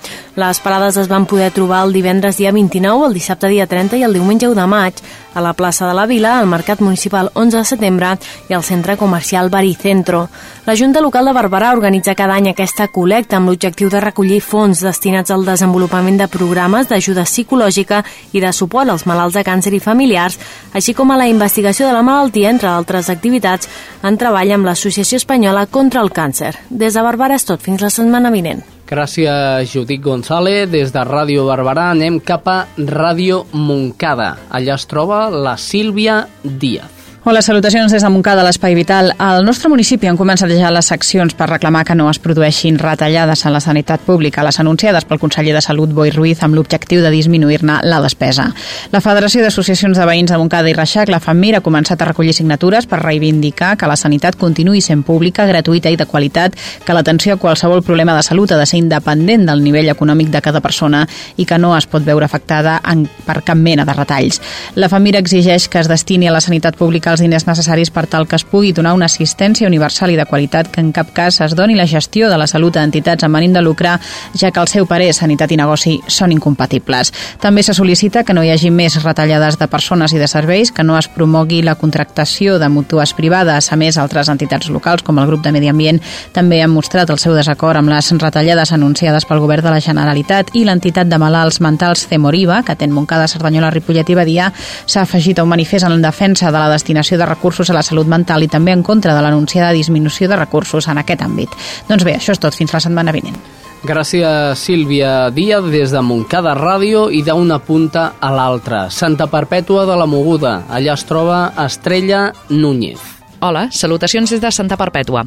[0.41, 4.07] Les parades es van poder trobar el divendres dia 29, el dissabte dia 30 i
[4.09, 7.57] el diumenge 1 de maig a la plaça de la Vila, al Mercat Municipal 11
[7.57, 8.13] de setembre
[8.49, 10.27] i al Centre Comercial Baricentro.
[10.65, 14.81] La Junta Local de Barberà organitza cada any aquesta col·lecta amb l'objectiu de recollir fons
[14.85, 19.83] destinats al desenvolupament de programes d'ajuda psicològica i de suport als malalts de càncer i
[19.83, 20.39] familiars,
[20.73, 23.69] així com a la investigació de la malaltia, entre altres activitats,
[24.03, 26.55] en treball amb l'Associació Espanyola contra el Càncer.
[26.69, 28.78] Des de Barberà és tot, fins la setmana vinent.
[28.89, 30.65] Gràcies, Judit González.
[30.71, 32.57] Des de Ràdio Barberà anem cap a
[32.89, 34.31] Ràdio Moncada.
[34.49, 36.98] Allà es troba la Sílvia Díaz.
[37.25, 39.09] Hola, salutacions des de Montcada, l'Espai Vital.
[39.19, 43.41] Al nostre municipi han començat ja les seccions per reclamar que no es produeixin retallades
[43.43, 47.11] a la sanitat pública, les anunciades pel conseller de Salut, Boi Ruiz, amb l'objectiu de
[47.11, 48.45] disminuir-ne la despesa.
[48.93, 52.37] La Federació d'Associacions de Veïns de Montcada i Reixac, la FAMIR, ha començat a recollir
[52.37, 56.55] signatures per reivindicar que la sanitat continuï sent pública, gratuïta i de qualitat,
[56.87, 60.39] que l'atenció a qualsevol problema de salut ha de ser independent del nivell econòmic de
[60.39, 61.03] cada persona
[61.35, 64.39] i que no es pot veure afectada en, per cap mena de retalls.
[64.79, 68.27] La FAMIR exigeix que es destini a la sanitat pública els diners necessaris per tal
[68.27, 71.55] que es pugui donar una assistència universal i de qualitat que en cap cas es
[71.55, 73.95] doni la gestió de la salut a entitats amb ànim de lucre,
[74.37, 77.11] ja que el seu parer, sanitat i negoci, són incompatibles.
[77.41, 80.83] També se sol·licita que no hi hagi més retallades de persones i de serveis, que
[80.83, 83.71] no es promogui la contractació de mutues privades.
[83.73, 86.01] A més, altres entitats locals, com el grup de Medi Ambient,
[86.33, 90.53] també han mostrat el seu desacord amb les retallades anunciades pel govern de la Generalitat
[90.53, 94.51] i l'entitat de malalts mentals Cemoriva, que ten Montcada, Cerdanyola, Ripollet i Badia,
[94.85, 97.83] s'ha afegit a un manifest en defensa de la destinació destinació de recursos a la
[97.83, 101.49] salut mental i també en contra de l'anunciada disminució de recursos en aquest àmbit.
[101.87, 102.55] Doncs bé, això és tot.
[102.55, 103.37] Fins la setmana vinent.
[103.83, 108.89] Gràcies, Sílvia Díaz, des de Montcada Ràdio i d'una punta a l'altra.
[108.89, 110.65] Santa Perpètua de la Moguda.
[110.67, 113.18] Allà es troba Estrella Núñez.
[113.41, 115.21] Hola, salutacions des de Santa Perpètua.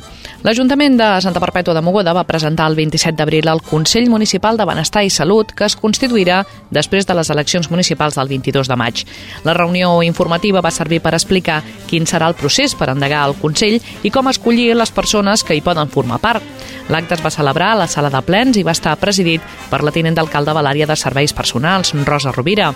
[0.45, 4.67] L'Ajuntament de Santa Perpètua de Mogoda va presentar el 27 d'abril el Consell Municipal de
[4.69, 9.07] Benestar i Salut, que es constituirà després de les eleccions municipals del 22 de maig.
[9.49, 13.81] La reunió informativa va servir per explicar quin serà el procés per endegar el Consell
[14.05, 16.45] i com escollir les persones que hi poden formar part.
[16.93, 19.93] L'acte es va celebrar a la sala de plens i va estar presidit per la
[19.95, 22.67] tinent d'alcalde de l'àrea de serveis personals, Rosa Rovira.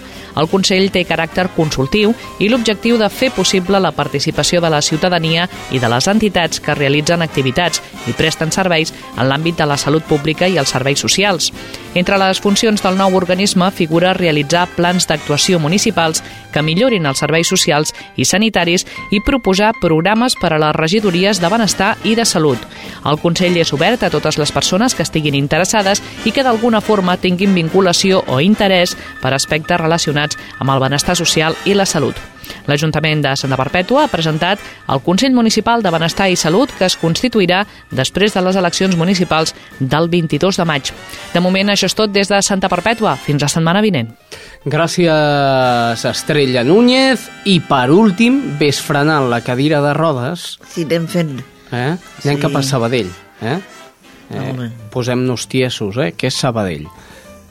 [0.40, 5.44] El Consell té caràcter consultiu i l'objectiu de fer possible la participació de la ciutadania
[5.70, 10.09] i de les entitats que realitzen activitats i presten serveis en l'àmbit de la salut
[10.09, 11.52] pública i els serveis socials.
[11.96, 17.48] Entre les funcions del nou organisme figura realitzar plans d'actuació municipals que millorin els serveis
[17.52, 22.61] socials i sanitaris i proposar programes per a les regidories de benestar i de salut.
[23.05, 27.55] El Consell és obert totes les persones que estiguin interessades i que d'alguna forma tinguin
[27.55, 32.16] vinculació o interès per aspectes relacionats amb el benestar social i la salut.
[32.71, 36.95] L'Ajuntament de Santa Perpètua ha presentat el Consell Municipal de Benestar i Salut que es
[36.99, 40.92] constituirà després de les eleccions municipals del 22 de maig.
[41.35, 43.16] De moment, això és tot des de Santa Perpètua.
[43.19, 44.12] Fins la setmana vinent.
[44.64, 47.27] Gràcies, Estrella Núñez.
[47.45, 50.59] I per últim, ves frenant la cadira de rodes.
[50.71, 51.40] Sí, anem fent.
[51.73, 51.97] Eh?
[52.25, 52.40] Anem Sí.
[52.40, 53.11] cap a Sabadell.
[53.42, 53.59] Eh?
[54.31, 54.71] Eh.
[54.91, 56.12] Posem-nos tiesos, eh?
[56.17, 56.87] que és Sabadell.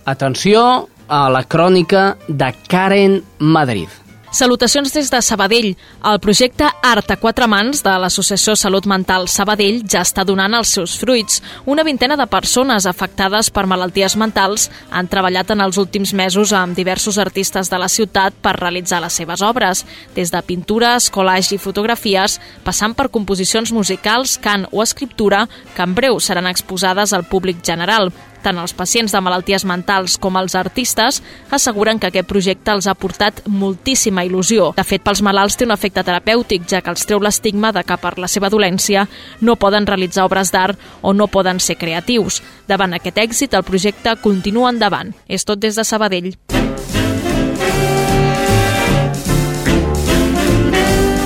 [0.05, 3.89] Atenció a la crònica de Karen Madrid.
[4.35, 5.77] Salutacions des de Sabadell.
[6.03, 10.73] El projecte Art a quatre mans de l'Associació Salut Mental Sabadell ja està donant els
[10.75, 11.37] seus fruits.
[11.71, 16.75] Una vintena de persones afectades per malalties mentals han treballat en els últims mesos amb
[16.75, 19.85] diversos artistes de la ciutat per realitzar les seves obres,
[20.19, 25.45] des de pintures, collage i fotografies, passant per composicions musicals, cant o escriptura,
[25.77, 28.11] que en breu seran exposades al públic general.
[28.45, 31.17] Tant els pacients de malalties mentals com els artistes
[31.55, 34.67] asseguren que aquest projecte els ha portat moltíssima il·lusió.
[34.77, 37.97] De fet, pels malalts té un efecte terapèutic, ja que els treu l'estigma de que
[37.97, 39.07] per la seva dolència
[39.41, 42.43] no poden realitzar obres d'art o no poden ser creatius.
[42.69, 45.15] Davant aquest èxit, el projecte continua endavant.
[45.25, 46.35] És tot des de Sabadell.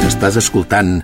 [0.07, 1.01] Estàs escoltant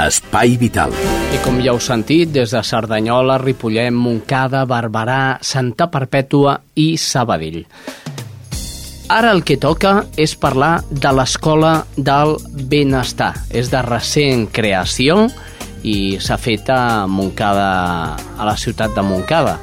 [0.00, 0.92] Espai Vital.
[1.30, 7.62] I com ja heu sentit, des de Cerdanyola, Ripollet, Montcada, Barberà, Santa Perpètua i Sabadell.
[9.10, 12.36] Ara el que toca és parlar de l'Escola del
[12.70, 13.32] Benestar.
[13.50, 15.28] És de recent creació
[15.86, 17.70] i s'ha fet a Montcada,
[18.38, 19.58] a la ciutat de Montcada.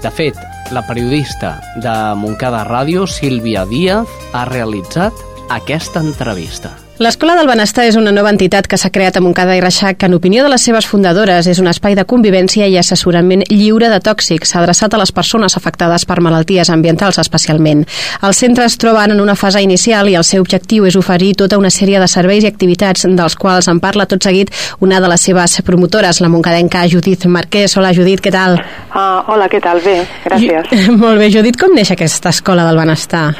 [0.00, 0.36] De fet,
[0.72, 5.12] la periodista de Montcada Ràdio, Sílvia Díaz, ha realitzat
[5.52, 6.76] aquesta entrevista.
[7.00, 10.08] L'Escola del Benestar és una nova entitat que s'ha creat a Montcada i Reixac que,
[10.10, 14.00] en opinió de les seves fundadores, és un espai de convivència i assessorament lliure de
[14.04, 17.86] tòxics, adreçat a les persones afectades per malalties ambientals especialment.
[18.20, 21.56] Els centres es troben en una fase inicial i el seu objectiu és oferir tota
[21.56, 24.52] una sèrie de serveis i activitats dels quals en parla tot seguit
[24.84, 27.78] una de les seves promotores, la moncadenca Judit Marquès.
[27.80, 28.60] Hola, Judit, què tal?
[28.92, 29.80] Uh, hola, què tal?
[29.88, 30.76] Bé, gràcies.
[31.00, 33.30] Molt bé, Judit, com neix aquesta Escola del Benestar?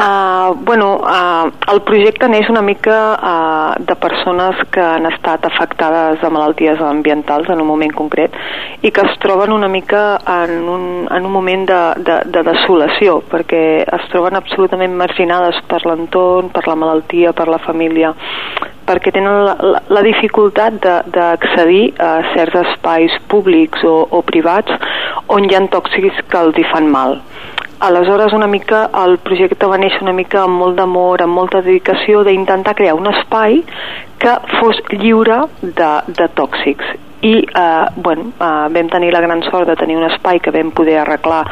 [0.00, 6.22] Uh, bueno, uh, el projecte neix una mica uh, de persones que han estat afectades
[6.22, 8.32] de malalties ambientals en un moment concret
[8.80, 13.18] i que es troben una mica en un, en un moment de, de, de desolació
[13.28, 18.14] perquè es troben absolutament marginades per l'entorn, per la malaltia, per la família
[18.88, 20.80] perquè tenen la, la, la dificultat
[21.12, 24.80] d'accedir a certs espais públics o, o privats
[25.28, 27.20] on hi ha tòxics que els hi fan mal
[27.80, 32.20] Aleshores, una mica, el projecte va néixer una mica amb molt d'amor, amb molta dedicació,
[32.26, 33.62] d'intentar crear un espai
[34.20, 35.88] que fos lliure de,
[36.18, 36.90] de tòxics.
[37.24, 40.74] I, eh, bueno, eh, vam tenir la gran sort de tenir un espai que vam
[40.76, 41.46] poder arreglar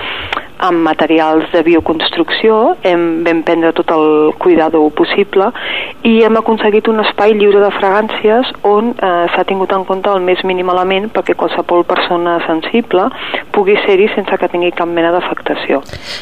[0.59, 5.51] amb materials de bioconstrucció, hem, vam prendre tot el cuidado possible
[6.07, 10.25] i hem aconseguit un espai lliure de fragàncies on eh, s'ha tingut en compte el
[10.27, 13.07] més mínim element perquè qualsevol persona sensible
[13.55, 15.81] pugui ser-hi sense que tingui cap mena d'afectació.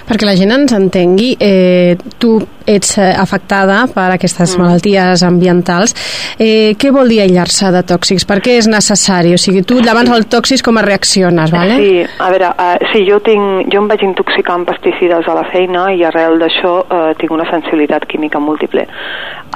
[0.08, 4.62] Perquè la gent ens entengui, eh, tu ets eh, afectada per aquestes mm.
[4.62, 5.94] malalties ambientals.
[6.38, 8.26] Eh, què vol dir aïllar-se de tòxics?
[8.28, 9.32] Per què és necessari?
[9.36, 11.78] O sigui, tu davant el tòxics com reacciones, vale?
[11.80, 15.44] Sí, a veure, uh, sí, jo, tinc, jo em vaig intoxicar amb pesticides a la
[15.50, 18.86] feina i arrel d'això uh, tinc una sensibilitat química múltiple.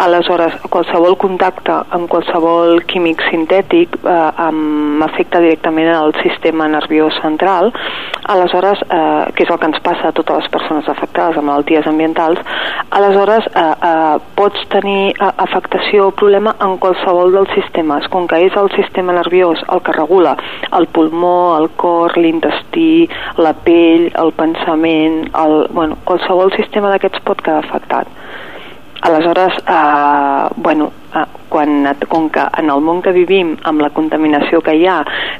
[0.00, 7.68] Aleshores, qualsevol contacte amb qualsevol químic sintètic eh, m'afecta directament al sistema nerviós central,
[8.30, 11.88] aleshores, eh, que és el que ens passa a totes les persones afectades amb malalties
[11.90, 12.40] ambientals,
[12.96, 18.40] aleshores eh, eh, pots tenir eh, afectació o problema en qualsevol dels sistemes, com que
[18.46, 20.36] és el sistema nerviós el que regula
[20.78, 23.04] el pulmó, el cor, l'intestí,
[23.36, 28.08] la pell, el pensament, el, bueno, qualsevol sistema d'aquests pot quedar afectat.
[29.02, 34.60] Aleshores, eh, bueno, eh, quan, com que en el món que vivim, amb la contaminació
[34.60, 34.98] que hi ha,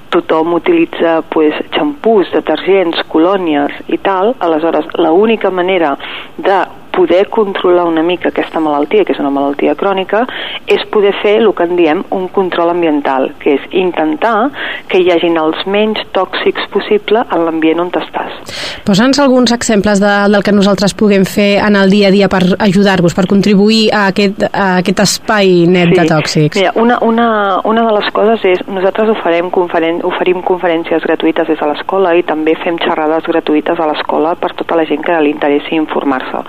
[0.09, 5.97] tothom utilitza pues, xampús, detergents, colònies i tal, aleshores l'única manera
[6.39, 10.25] de poder controlar una mica aquesta malaltia, que és una malaltia crònica,
[10.67, 14.51] és poder fer el que en diem un control ambiental, que és intentar
[14.91, 18.55] que hi hagin els menys tòxics possible en l'ambient on estàs.
[18.87, 22.43] Posa'ns alguns exemples de, del que nosaltres puguem fer en el dia a dia per
[22.59, 25.99] ajudar-vos, per contribuir a aquest, a aquest espai net sí.
[26.01, 26.61] de tòxics.
[26.61, 27.29] Mira, una, una,
[27.65, 32.25] una de les coses és, nosaltres oferim, conferen oferim conferències gratuïtes des de l'escola i
[32.27, 36.45] també fem xerrades gratuïtes a l'escola per tota la gent que li interessi informar-se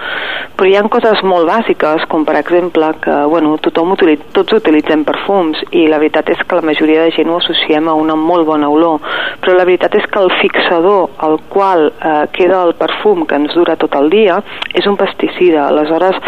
[0.56, 5.06] però hi ha coses molt bàsiques, com per exemple que bueno, tothom utilitza, tots utilitzem
[5.08, 8.48] perfums i la veritat és que la majoria de gent ho associem a una molt
[8.48, 9.02] bona olor,
[9.42, 13.54] però la veritat és que el fixador al qual eh, queda el perfum que ens
[13.58, 14.42] dura tot el dia
[14.74, 16.20] és un pesticida, aleshores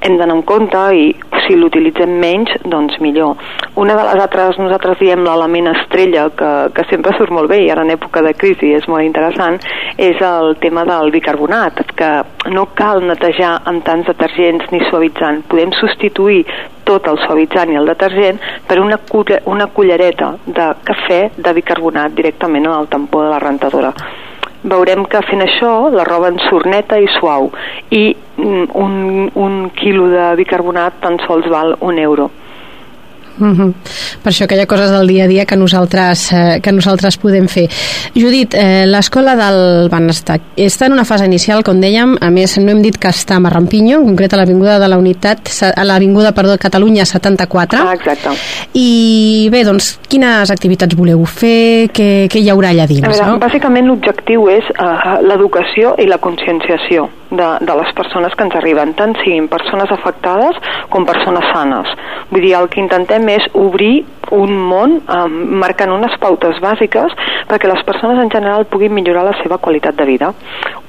[0.00, 1.10] hem d'anar en compte i
[1.44, 3.36] si l'utilitzem menys, doncs millor.
[3.80, 7.70] Una de les altres, nosaltres diem l'element estrella, que, que sempre surt molt bé i
[7.72, 9.58] ara en època de crisi és molt interessant,
[10.00, 12.10] és el tema del bicarbonat, que
[12.54, 15.42] no cal netejar amb tants detergents ni suavitzant.
[15.50, 16.44] Podem substituir
[16.88, 18.98] tot el suavitzant i el detergent per una,
[19.46, 23.94] una cullereta de cafè de bicarbonat directament en el tampó de la rentadora
[24.62, 27.48] veurem que fent això la roba en surt neta i suau
[27.96, 28.02] i
[28.36, 32.30] mm, un, un quilo de bicarbonat tan sols val un euro
[33.38, 33.72] Uh -huh.
[34.22, 37.16] Per això que hi ha coses del dia a dia que nosaltres, eh, que nosaltres
[37.16, 37.68] podem fer.
[38.14, 42.70] Judit, eh, l'escola del Benestar està en una fase inicial, com dèiem, a més no
[42.70, 46.32] hem dit que està a Marrampinyo, en concret a l'Avinguda de la Unitat, a l'Avinguda,
[46.32, 47.78] perdó, Catalunya 74.
[47.78, 48.30] Ah, exacte.
[48.74, 51.90] I bé, doncs, quines activitats voleu fer?
[51.92, 53.04] Què, què hi haurà allà dins?
[53.04, 53.38] A veure, no?
[53.38, 58.94] bàsicament l'objectiu és uh, l'educació i la conscienciació de, de les persones que ens arriben,
[58.98, 60.58] tant siguin persones afectades
[60.90, 61.92] com persones sanes.
[62.30, 65.26] Vull dir, el que intentem és obrir un món eh,
[65.62, 67.14] marcant unes pautes bàsiques
[67.50, 70.32] perquè les persones en general puguin millorar la seva qualitat de vida.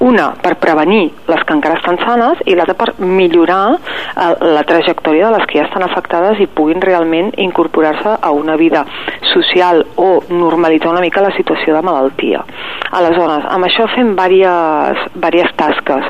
[0.01, 5.29] Una, per prevenir les que encara estan sanes i l'altra per millorar eh, la trajectòria
[5.29, 8.85] de les que ja estan afectades i puguin realment incorporar-se a una vida
[9.33, 12.43] social o normalitzar una mica la situació de malaltia.
[12.91, 16.09] Aleshores, amb això fem diverses, diverses tasques.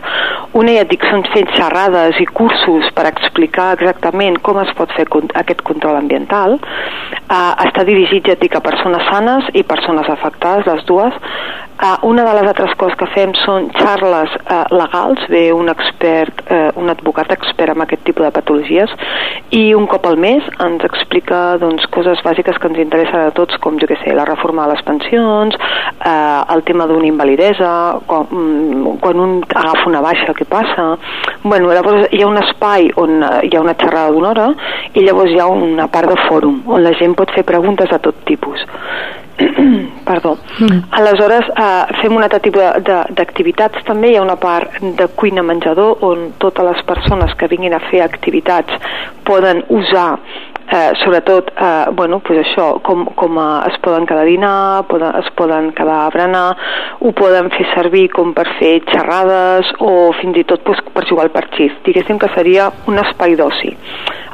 [0.57, 4.91] Una, ja et dic, són fent xerrades i cursos per explicar exactament com es pot
[4.97, 5.05] fer
[5.39, 6.57] aquest control ambiental.
[7.31, 11.15] Uh, està dirigit, ja et dic, a persones sanes i persones afectades, les dues.
[11.81, 16.43] Uh, una de les altres coses que fem són xarles uh, legals, ve un expert,
[16.51, 18.91] uh, un advocat expert amb aquest tipus de patologies
[19.51, 23.57] i un cop al mes ens explica doncs, coses bàsiques que ens interessen a tots
[23.63, 27.71] com jo que sé, la reforma de les pensions eh, el tema d'una invalidesa
[28.07, 30.87] quan, mm, quan un agafa una baixa què passa
[31.43, 34.49] bueno, llavors hi ha un espai on eh, hi ha una xerrada d'una hora
[34.93, 37.99] i llavors hi ha una part de fòrum on la gent pot fer preguntes de
[38.05, 38.67] tot tipus
[40.05, 40.37] Perdó.
[40.59, 40.79] Mm.
[40.91, 42.61] Aleshores, eh, fem un altre tipus
[43.17, 44.11] d'activitats també.
[44.11, 48.91] Hi ha una part de cuina-menjador on totes les persones que vinguin a fer activitats
[49.27, 50.19] poden usar
[50.69, 55.29] eh, sobretot, eh, bueno, pues això, com, com es poden quedar a dinar, poden, es
[55.37, 56.45] poden quedar a berenar,
[56.99, 61.27] ho poden fer servir com per fer xerrades o fins i tot pues, per jugar
[61.27, 61.73] al parxís.
[61.85, 63.75] Diguéssim que seria un espai d'oci.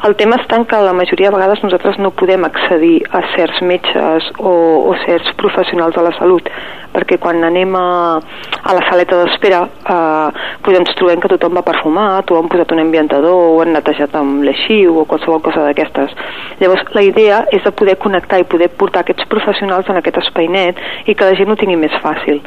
[0.05, 3.63] El tema està en que la majoria de vegades nosaltres no podem accedir a certs
[3.65, 4.51] metges o,
[4.91, 6.51] o certs professionals de la salut
[6.97, 7.87] perquè quan anem a,
[8.17, 12.73] a la saleta d'espera eh, pues ens trobem que tothom va perfumat o han posat
[12.73, 16.15] un ambientador o han netejat amb l'eixiu o qualsevol cosa d'aquestes.
[16.62, 20.49] Llavors la idea és de poder connectar i poder portar aquests professionals en aquest espai
[20.51, 22.41] net i que la gent ho tingui més fàcil.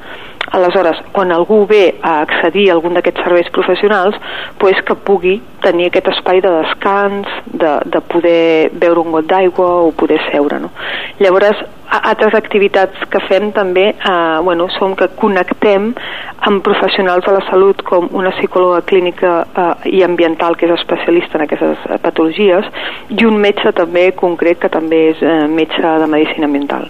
[0.50, 4.16] Aleshores, quan algú ve a accedir a algun d'aquests serveis professionals,
[4.58, 9.68] pues que pugui tenir aquest espai de descans, de, de poder beure un got d'aigua
[9.84, 10.58] o poder seure.
[10.58, 10.72] No?
[11.20, 11.60] Llavors,
[11.90, 15.90] altres activitats que fem també eh, bueno, són que connectem
[16.48, 21.38] amb professionals de la salut com una psicòloga clínica eh, i ambiental que és especialista
[21.38, 22.70] en aquestes patologies
[23.10, 26.88] i un metge també concret que també és eh, metge de medicina ambiental.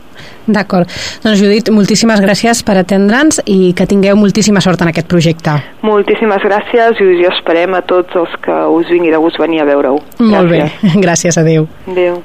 [0.50, 0.90] D'acord.
[1.24, 5.56] Doncs Judit, moltíssimes gràcies per atendre'ns i que tingueu moltíssima sort en aquest projecte.
[5.86, 9.62] Moltíssimes gràcies i us hi esperem a tots els que us vingui de gust venir
[9.62, 10.00] a veure-ho.
[10.18, 10.66] Molt bé,
[11.02, 11.68] gràcies, adeu.
[11.90, 12.20] Adeu.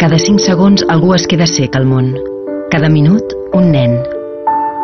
[0.00, 2.12] Cada 5 segons algú es queda sec al món.
[2.72, 3.96] Cada minut, un nen.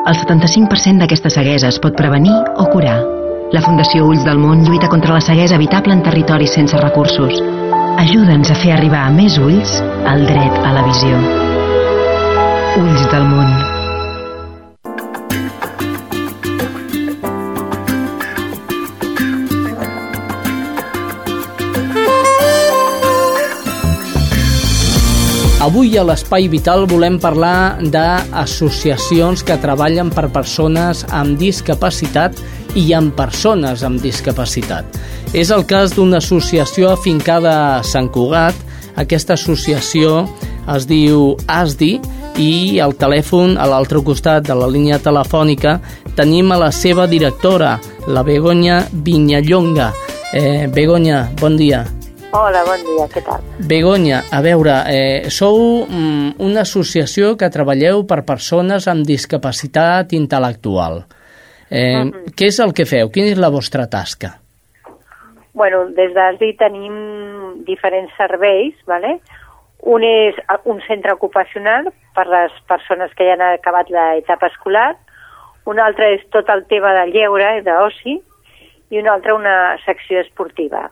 [0.03, 2.96] El 75% d'aquesta ceguesa es pot prevenir o curar.
[3.53, 7.37] La Fundació Ulls del Món lluita contra la ceguesa evitable en territoris sense recursos.
[8.01, 11.41] Ajuda'ns a fer arribar a més ulls el dret a la visió.
[12.72, 13.50] Ulls del món.
[25.61, 32.40] Avui a l'Espai Vital volem parlar d'associacions que treballen per persones amb discapacitat
[32.72, 34.96] i amb persones amb discapacitat.
[35.37, 38.56] És el cas d'una associació afincada a Sant Cugat.
[38.96, 40.24] Aquesta associació
[40.77, 41.92] es diu ASDI
[42.40, 45.79] i al telèfon, a l'altre costat de la línia telefònica,
[46.16, 49.90] tenim a la seva directora, la Begoña Vinyallonga.
[50.33, 51.85] Eh, Begoña, bon dia.
[52.33, 53.42] Hola, bon dia, què tal?
[53.68, 61.03] Begoña, a veure, eh, sou mm, una associació que treballeu per persones amb discapacitat intel·lectual.
[61.68, 62.33] Eh, uh -huh.
[62.33, 63.11] Què és el que feu?
[63.11, 64.38] Quina és la vostra tasca?
[65.53, 66.94] Bueno, des d'ASDI tenim
[67.66, 69.20] diferents serveis, ¿vale?
[69.83, 74.95] Un és un centre ocupacional per les persones que ja han acabat l'etapa escolar,
[75.66, 78.18] un altre és tot el tema de lleure, d'oci,
[78.90, 80.88] i un altre una secció esportiva.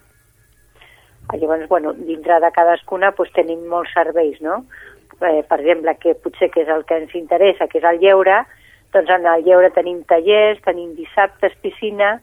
[1.31, 4.65] Llavors, bueno, dintre de cadascuna doncs, tenim molts serveis, no?
[5.21, 8.41] Eh, per exemple, que potser que és el que ens interessa, que és el lleure,
[8.95, 12.17] doncs en el lleure tenim tallers, tenim dissabtes, piscina,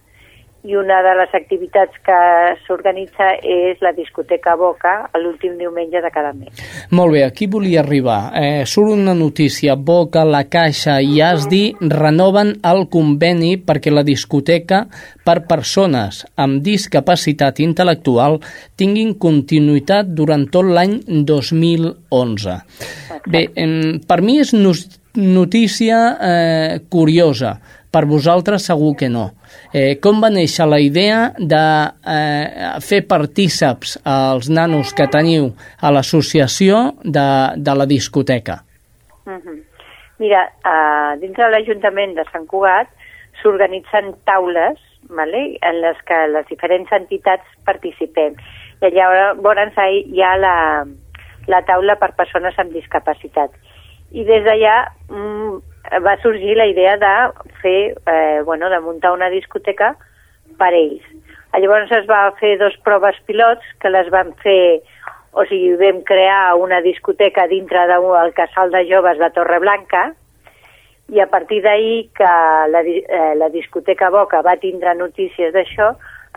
[0.68, 2.18] i una de les activitats que
[2.66, 6.52] s'organitza és la discoteca Boca l'últim diumenge de cada mes.
[6.92, 8.34] Molt bé, aquí volia arribar.
[8.36, 14.84] Eh, surt una notícia, Boca, La Caixa i ASDI renoven el conveni perquè la discoteca
[15.24, 18.40] per persones amb discapacitat intel·lectual
[18.76, 22.60] tinguin continuïtat durant tot l'any 2011.
[22.84, 23.32] Exacte.
[23.32, 24.54] Bé, eh, per mi és
[25.18, 27.58] notícia eh, curiosa,
[27.98, 29.32] per vosaltres segur que no.
[29.74, 31.64] Eh, com va néixer la idea de
[32.14, 35.50] eh, fer partíceps als nanos que teniu
[35.82, 38.62] a l'associació de, de la discoteca?
[39.26, 39.42] Mhm.
[39.42, 39.64] -huh.
[40.20, 42.88] Mira, uh, dintre de l'Ajuntament de Sant Cugat
[43.42, 44.80] s'organitzen taules
[45.10, 45.58] vale?
[45.62, 48.34] en les que les diferents entitats participem.
[48.82, 50.86] I llavors hi ha la,
[51.48, 53.52] la taula per persones amb discapacitat.
[54.12, 54.76] I des d'allà
[55.10, 55.62] mm,
[56.04, 57.14] va sorgir la idea de
[57.62, 59.96] fer, eh, bueno, de muntar una discoteca
[60.58, 61.04] per ells.
[61.58, 64.84] Llavors es va fer dos proves pilots que les van fer,
[65.34, 70.12] o sigui, vam crear una discoteca dintre del casal de joves de Torreblanca
[71.10, 72.32] i a partir d'ahir que
[72.74, 75.94] la, eh, la discoteca Boca va tindre notícies d'això,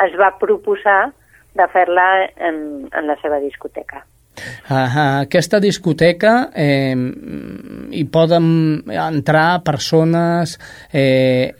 [0.06, 1.10] es va proposar
[1.58, 4.04] de fer-la en, en la seva discoteca.
[4.70, 6.94] Uh, aquesta discoteca eh,
[7.90, 8.46] hi poden
[8.90, 10.56] entrar persones,
[10.92, 11.52] eh,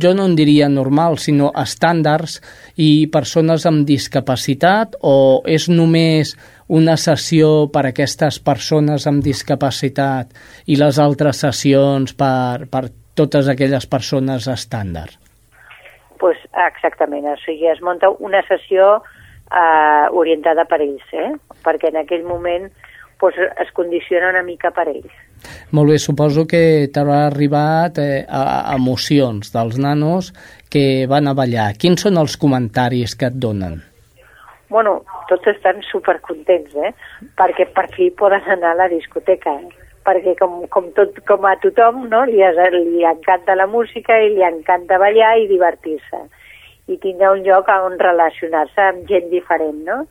[0.00, 2.40] jo no en diria normal, sinó estàndards
[2.80, 6.34] i persones amb discapacitat o és només
[6.68, 10.32] una sessió per a aquestes persones amb discapacitat
[10.66, 15.20] i les altres sessions per, per totes aquelles persones estàndard?
[16.18, 19.02] Pues, exactament, o sigui, es munta una sessió
[19.54, 21.30] eh, orientada per ells, eh?
[21.64, 22.66] perquè en aquell moment
[23.20, 25.14] pues, es condiciona una mica per ells.
[25.76, 28.42] Molt bé, suposo que t'haurà arribat eh, a,
[28.72, 30.32] a emocions dels nanos
[30.72, 31.72] que van a ballar.
[31.78, 33.80] Quins són els comentaris que et donen?
[34.72, 36.92] Bueno, tots estan supercontents, eh?
[37.38, 39.84] perquè per fi poden anar a la discoteca, eh?
[40.04, 42.24] perquè com, com, tot, com a tothom no?
[42.28, 46.24] li, li encanta la música i li encanta ballar i divertir-se
[46.90, 50.04] i tindre un lloc on relacionar-se amb gent diferent, no?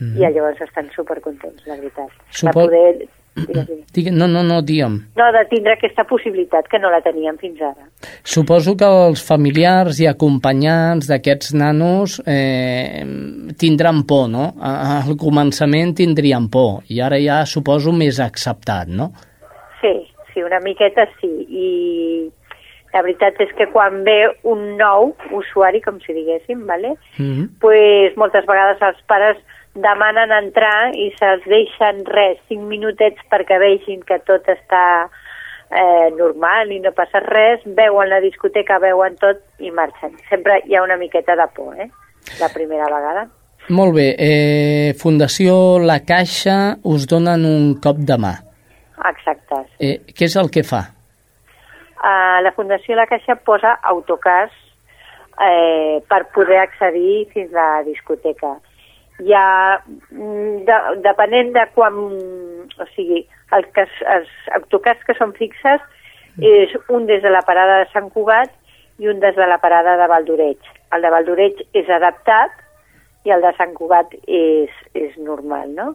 [0.00, 0.16] Mm.
[0.18, 2.10] I llavors estan supercontents, la veritat.
[2.30, 2.64] Supo...
[2.64, 3.10] De poder...
[3.94, 4.94] Digue, no, no, no, digue'm.
[5.18, 7.88] No, de tindre aquesta possibilitat que no la teníem fins ara.
[8.22, 13.02] Suposo que els familiars i acompanyants d'aquests nanos eh,
[13.58, 14.52] tindran por, no?
[14.62, 19.10] Al començament tindrien por i ara ja suposo més acceptat, no?
[19.82, 19.96] Sí,
[20.30, 21.32] sí, una miqueta sí.
[21.50, 21.68] I
[22.94, 26.94] la veritat és que quan ve un nou usuari, com si diguéssim, vale?
[27.18, 27.48] Mm -hmm.
[27.60, 29.36] pues moltes vegades els pares
[29.74, 35.10] demanen entrar i se'ls deixen res, cinc minutets perquè vegin que tot està
[35.70, 40.14] eh, normal i no passa res, veuen la discoteca, veuen tot i marxen.
[40.30, 41.90] Sempre hi ha una miqueta de por, eh?
[42.40, 43.26] La primera vegada.
[43.68, 44.14] Molt bé.
[44.18, 48.34] Eh, Fundació La Caixa us donen un cop de mà.
[49.10, 49.64] Exacte.
[49.80, 50.94] Eh, què és el que fa?
[52.04, 54.52] Uh, la Fundació La Caixa posa autocars
[55.40, 58.58] eh, per poder accedir fins a la discoteca.
[59.24, 59.80] Hi ha,
[60.10, 63.22] de, depenent de quan, o sigui,
[63.54, 63.86] els, que,
[64.16, 65.82] els autocars que són fixes
[66.42, 68.50] és un des de la parada de Sant Cugat
[68.98, 70.58] i un des de la parada de Valdoreig.
[70.94, 72.50] El de Valdoreig és adaptat
[73.24, 75.94] i el de Sant Cugat és, és normal, no?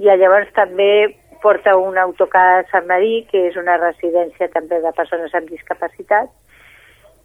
[0.00, 4.92] I llavors també porta un autocar a Sant Marí, que és una residència també de
[4.96, 6.32] persones amb discapacitat,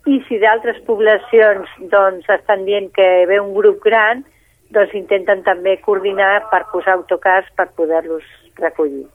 [0.08, 4.26] i si d'altres poblacions doncs, estan dient que ve un grup gran,
[4.76, 8.28] doncs intenten també coordinar per posar autocars per poder-los
[8.60, 9.08] recollir.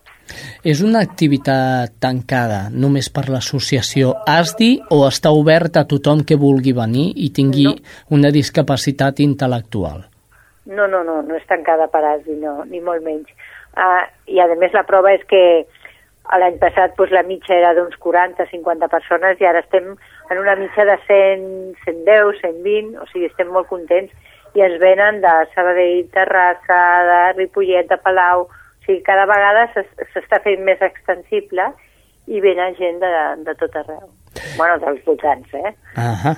[0.65, 6.73] És una activitat tancada només per l'associació ASDI o està oberta a tothom que vulgui
[6.77, 7.77] venir i tingui no.
[8.17, 10.07] una discapacitat intel·lectual?
[10.65, 13.29] No, no, no, no és tancada per ASDI, no, ni molt menys.
[13.75, 15.65] Uh, I a més la prova és que
[16.41, 19.93] l'any passat doncs, la mitja era d'uns 40-50 persones i ara estem
[20.31, 21.49] en una mitja de 100,
[21.85, 24.13] 110, 120, o sigui, estem molt contents
[24.55, 30.41] i ens venen de Sabadell, Terrassa, de Ripollet, de Palau, o sigui, cada vegada s'està
[30.45, 31.69] fent més extensible
[32.31, 33.13] i venen gent de,
[33.45, 34.09] de tot arreu.
[34.57, 35.75] bueno, dels voltants, eh?
[35.97, 36.35] Ah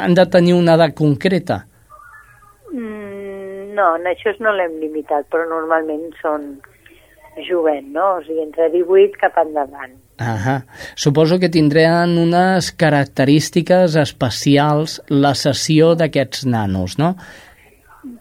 [0.00, 1.64] Han de tenir una edat concreta?
[2.72, 3.03] Mm,
[3.74, 6.54] no, en això no l'hem limitat, però normalment són
[7.48, 8.16] jovent, no?
[8.18, 9.96] O sigui, entre 18 cap endavant.
[10.22, 10.62] Ah
[10.94, 17.16] Suposo que tindran unes característiques especials la sessió d'aquests nanos, no?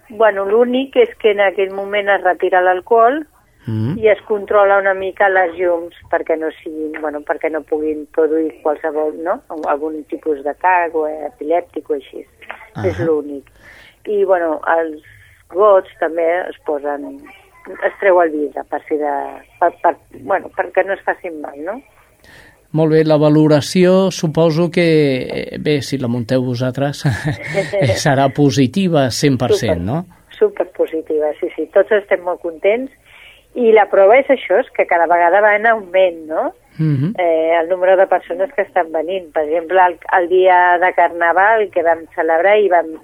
[0.10, 3.22] Bueno, l'únic és que en aquell moment es retira l'alcohol
[3.68, 3.97] mm.
[4.01, 8.49] i es controla una mica les llums perquè no siguin, bueno, perquè no puguin produir
[8.66, 9.41] qualsevol, no?
[9.70, 10.56] Algun tipus de
[10.93, 12.26] o epilèptic o així.
[12.74, 13.51] Ah és l'únic
[14.10, 15.04] i bueno, els
[15.54, 17.08] gots també es posen
[17.72, 19.14] es treu el vidre per si de,
[19.60, 21.80] per, per, bueno, perquè no es facin mal, no?
[22.74, 24.88] Molt bé, la valoració suposo que,
[25.62, 27.04] bé, si la munteu vosaltres,
[28.04, 30.01] serà positiva 100%, super, no?
[30.34, 31.68] Super positiva, sí, sí.
[31.76, 32.91] Tots estem molt contents
[33.54, 36.49] i la prova és això, és que cada vegada va en augment, no?
[36.74, 37.12] Uh -huh.
[37.22, 39.32] eh, el número de persones que estan venint.
[39.32, 42.97] Per exemple, el, el dia de Carnaval que vam celebrar i vam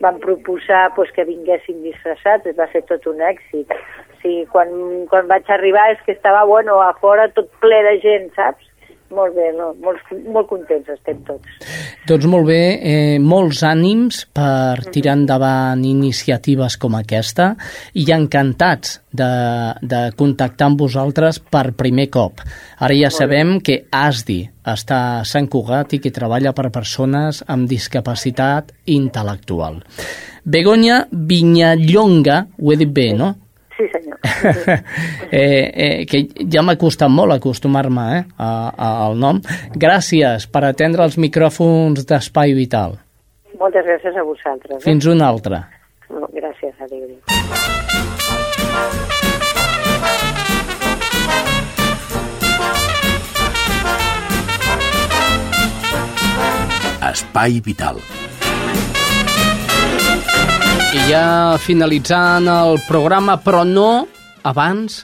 [0.00, 3.72] van proposar pues, que vinguessin disfressats, va ser tot un èxit.
[3.72, 4.72] O sigui, quan,
[5.12, 8.69] quan vaig arribar és que estava, bueno, a fora tot ple de gent, saps?
[9.10, 9.72] Molt bé, no?
[9.82, 11.70] molt, molt contents estem tots.
[12.06, 17.48] Doncs molt bé, eh, molts ànims per tirar endavant iniciatives com aquesta
[17.98, 19.30] i encantats de,
[19.82, 22.44] de contactar amb vosaltres per primer cop.
[22.78, 23.60] Ara ja molt sabem bé.
[23.66, 24.40] que ASDI
[24.70, 29.82] està a Sant Cugat i que treballa per persones amb discapacitat intel·lectual.
[30.44, 33.34] Begoña Vinyallonga, ho he dit bé, no?
[33.80, 34.18] Sí, senyor.
[35.32, 39.40] eh, eh, que ja m'ha costat molt acostumar-me eh, a, a, al nom.
[39.72, 42.98] Gràcies per atendre els micròfons d'Espai Vital.
[43.60, 44.82] Moltes gràcies a vosaltres.
[44.82, 44.84] Eh?
[44.84, 45.64] Fins una altra.
[46.36, 47.08] gràcies, adéu.
[57.10, 57.96] Espai Vital.
[61.10, 64.06] Ja finalitzant el programa, però no
[64.46, 65.00] abans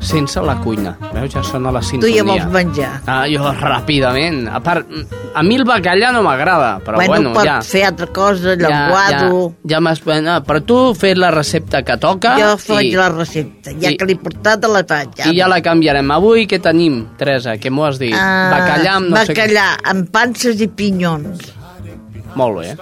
[0.00, 0.94] sense la cuina.
[1.12, 2.22] Veus, ja sona la Tu sintonia.
[2.22, 2.92] ja vols menjar.
[3.10, 4.46] Ah, jo ràpidament.
[4.48, 4.86] A part,
[5.34, 7.58] a mi el bacallà no m'agrada, però bueno, pots ja.
[7.60, 9.50] fer altra cosa, llenguado...
[9.66, 10.00] Ja, ja m'has...
[10.24, 13.96] No, però tu fes la recepta que toca Jo faig i, la recepta, ja i-
[14.00, 15.28] que l'he portat a la palla.
[15.28, 16.10] i ja la canviarem.
[16.16, 17.58] Avui què tenim, Teresa?
[17.60, 18.14] Què m'ho has dit?
[18.16, 21.50] Ah, bacallà amb no bacallà amb panses i pinyons.
[21.50, 21.52] sé
[21.84, 22.30] què.
[22.36, 22.76] Molt bé.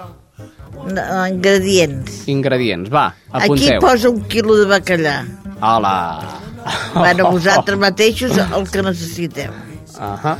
[0.85, 2.27] Ingredients.
[2.29, 3.79] Ingredients, va, Aquí apunteu.
[3.81, 5.25] posa un quilo de bacallà.
[5.61, 5.95] Hola.
[6.93, 9.53] Bueno, vosaltres mateixos el que necessiteu.
[9.97, 10.37] Ahà.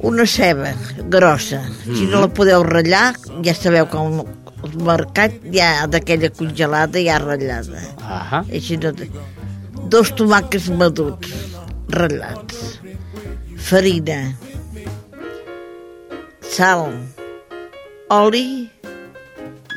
[0.00, 0.74] Una ceba
[1.10, 1.64] grossa.
[1.84, 7.82] Si no la podeu ratllar, ja sabeu que al mercat ha d'aquella congelada ja ratllada.
[8.06, 8.44] Ahà.
[8.52, 8.92] Així no.
[9.90, 11.34] Dos tomàquets madurs,
[11.90, 12.78] ratllats.
[13.58, 14.20] Farina.
[16.40, 16.92] Sal.
[18.08, 18.70] Oli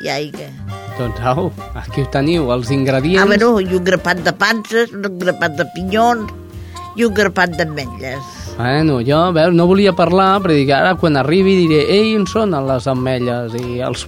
[0.02, 0.50] i aigua.
[0.98, 1.48] Doncs au,
[1.78, 3.22] aquí ho teniu, els ingredients.
[3.22, 6.32] Ah, bueno, i un grapat de panses, un grapat de pinyons
[6.98, 8.38] i un grapat d'ametlles.
[8.58, 12.52] Bueno, jo veus, no volia parlar, però dic, ara quan arribi diré, ei, on són
[12.68, 14.06] les ametlles i els...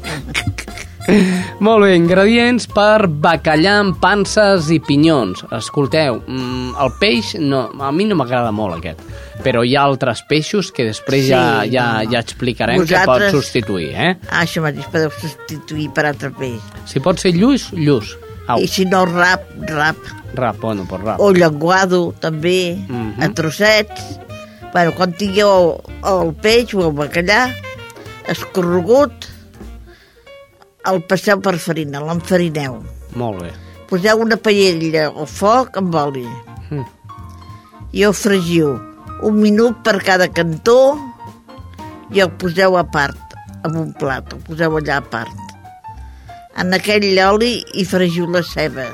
[1.65, 5.45] Molt bé, ingredients per bacallà amb panses i pinyons.
[5.53, 9.01] Escolteu, mm, el peix, no, a mi no m'agrada molt aquest,
[9.45, 13.33] però hi ha altres peixos que després Sí, ja, ja, ja explicarem que Vosaltres- pots
[13.45, 14.17] substituir, eh?
[14.31, 16.61] Això mateix, podeu substituir per altre peix.
[16.87, 18.17] Si pot ser lluç, lluç.
[18.49, 19.97] Au, I si no, rap, rap.
[20.35, 21.21] rap, bueno, pues rap.
[21.21, 23.23] O llenguado, també, Mhm.
[23.23, 24.19] a trossets.
[24.73, 27.55] Bueno, quan tingueu el peix o el bacallà
[28.27, 29.13] escorregut,
[30.91, 32.81] el passeu per farina, l'enfarineu.
[33.17, 33.53] Molt bé.
[33.89, 36.27] Poseu una paella al foc amb oli
[36.71, 36.85] Mm.
[37.93, 38.71] i el fregiu
[39.23, 40.97] un minut per cada cantó
[42.11, 43.19] i el poseu a part,
[43.65, 45.31] en un plat, el poseu allà a part.
[46.57, 48.87] En aquell oli hi fregiu la ceba.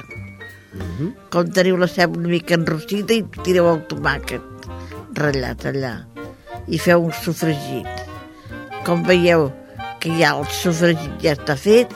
[1.31, 4.43] Com teniu la ceba una mica enrossida i tireu el tomàquet
[5.19, 5.95] ratllat allà
[6.69, 7.89] i feu un sofregit.
[8.87, 9.51] Com veieu
[10.01, 11.93] que ja el sofregit ja està fet,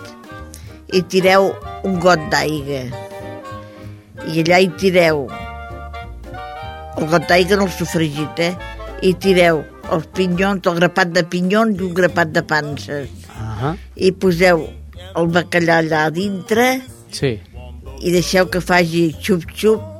[0.92, 1.50] i tireu
[1.84, 2.84] un got d'aigua.
[4.24, 5.26] I allà hi tireu
[6.94, 8.52] el got d'aigua en el sofregit, eh?
[9.02, 13.10] I tireu els pinyons, el grapat de pinyons i un grapat de panses.
[13.34, 13.74] Ahà.
[13.96, 14.66] I poseu
[15.14, 16.82] el bacallà allà a dintre
[17.14, 17.36] Sí.
[18.00, 19.93] i deixeu que faci xup-xup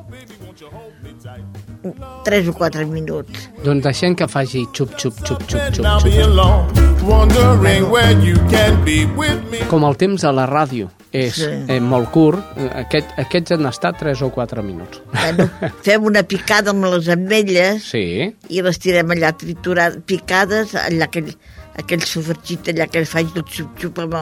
[2.25, 3.49] 3 o 4 minuts.
[3.65, 6.95] Doncs deixem que faci xup, xup, xup, xup, xup, xup.
[9.71, 11.49] Com el temps a la ràdio és Sí.
[11.69, 12.41] eh, molt curt,
[12.75, 15.01] aquest, aquests han estat 3 o 4 minuts.
[15.13, 15.49] Bueno,
[15.87, 21.31] fem una picada amb les ametlles Sí, i les tirem allà triturades, picades, allà aquell,
[21.79, 24.15] aquell sofregit allà que faig el xup-xup amb,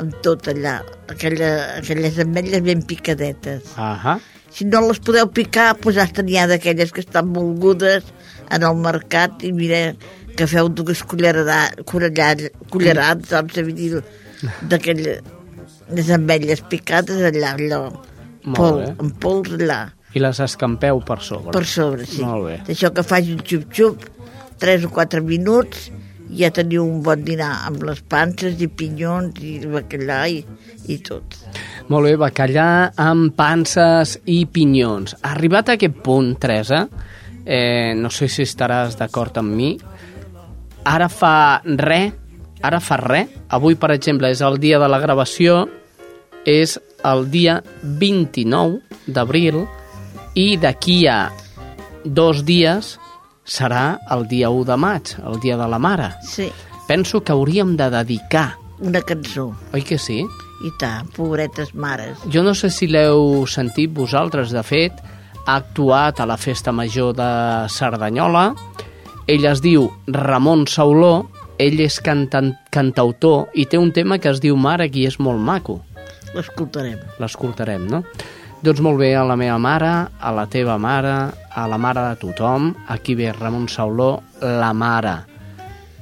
[0.00, 3.72] amb tot allà, aquella, aquelles ametlles ben picadetes.
[3.76, 4.18] ahà.
[4.56, 8.06] Si no les podeu picar, doncs hasta n'hi ha d'aquelles que estan volgudes
[8.48, 9.80] en el mercat i mira
[10.36, 14.00] que feu dues cullerades, cullerades, sé dir,
[14.70, 15.20] d'aquelles
[15.96, 17.82] les ametlles picades allà, allò,
[18.56, 19.80] pol, amb pols allà,
[20.16, 21.52] I les escampeu per sobre.
[21.52, 22.22] per sobre, sí.
[22.24, 22.56] Molt bé.
[22.64, 24.06] D'això que faci un xup-xup,
[24.62, 25.90] 3 o 4 minuts,
[26.34, 30.40] ja teniu un bon dinar amb les panses i pinyons i bacallà i,
[30.90, 31.38] i tot.
[31.92, 32.68] Molt bé, bacallà
[32.98, 35.16] amb panses i pinyons.
[35.30, 36.86] Arribat a aquest punt, Teresa,
[37.44, 39.72] eh, no sé si estaràs d'acord amb mi,
[40.86, 42.12] ara fa res,
[42.66, 45.64] ara fa res, avui, per exemple, és el dia de la gravació,
[46.46, 49.64] és el dia 29 d'abril
[50.38, 51.30] i d'aquí a
[52.04, 52.96] dos dies
[53.46, 56.12] serà el dia 1 de maig, el dia de la mare.
[56.22, 56.50] Sí,
[56.86, 59.48] Penso que hauríem de dedicar, una cançó.
[59.74, 60.20] oi que sí?
[60.62, 62.16] I tant, pobretes mares.
[62.30, 64.92] Jo no sé si l'heu sentit vosaltres, de fet,
[65.46, 67.26] ha actuat a la Festa Major de
[67.68, 68.54] Cerdanyola.
[69.26, 71.26] Ell es diu Ramon Sauló,
[71.58, 75.40] ell és cantant, cantautor i té un tema que es diu Mare, qui és molt
[75.42, 75.80] maco.
[76.34, 76.98] L'escoltarem.
[77.18, 78.04] L'escoltarem, no?
[78.62, 79.90] Doncs molt bé, a la meva mare,
[80.20, 85.16] a la teva mare, a la mare de tothom, aquí ve Ramon Sauló, la mare.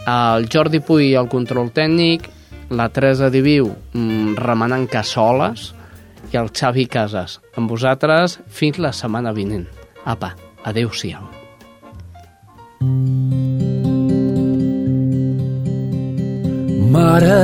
[0.04, 2.26] El Jordi Puy, el control tècnic,
[2.74, 5.72] la Teresa Diviu, mm, remenant cassoles,
[6.32, 7.38] i el Xavi Casas.
[7.56, 9.68] Amb vosaltres fins la setmana vinent.
[10.04, 10.34] Apa,
[10.64, 11.22] adeu-siau.
[16.90, 17.38] Mare,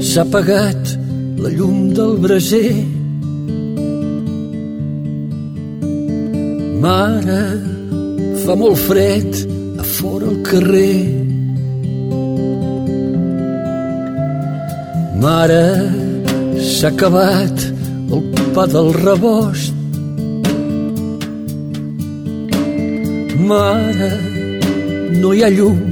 [0.00, 0.96] s'ha apagat
[1.42, 2.99] la llum del braser.
[6.80, 7.42] Mare,
[8.40, 9.34] fa molt fred
[9.76, 11.00] a fora al carrer.
[15.20, 15.66] Mare,
[16.56, 17.66] s'ha acabat
[18.16, 18.22] el
[18.54, 19.74] pa del rebost.
[23.50, 24.12] Mare,
[25.20, 25.82] no hi ha llum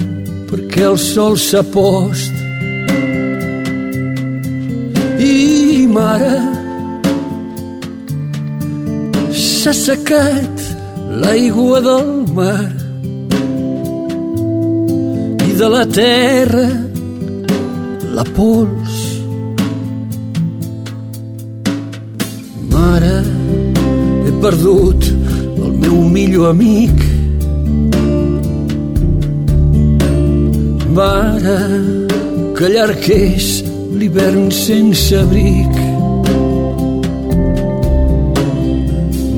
[0.49, 2.33] perquè el sol s'ha post.
[5.21, 6.33] I mare,
[9.37, 10.68] s'ha secat
[11.11, 12.69] l'aigua del mar
[15.49, 16.69] i de la terra
[18.19, 18.97] la pols.
[22.73, 23.17] Mare,
[24.27, 25.09] he perdut
[25.65, 27.05] el meu millor amic.
[30.99, 31.59] Mare,
[32.59, 33.51] que llarg és
[33.99, 35.75] l'hivern sense abric.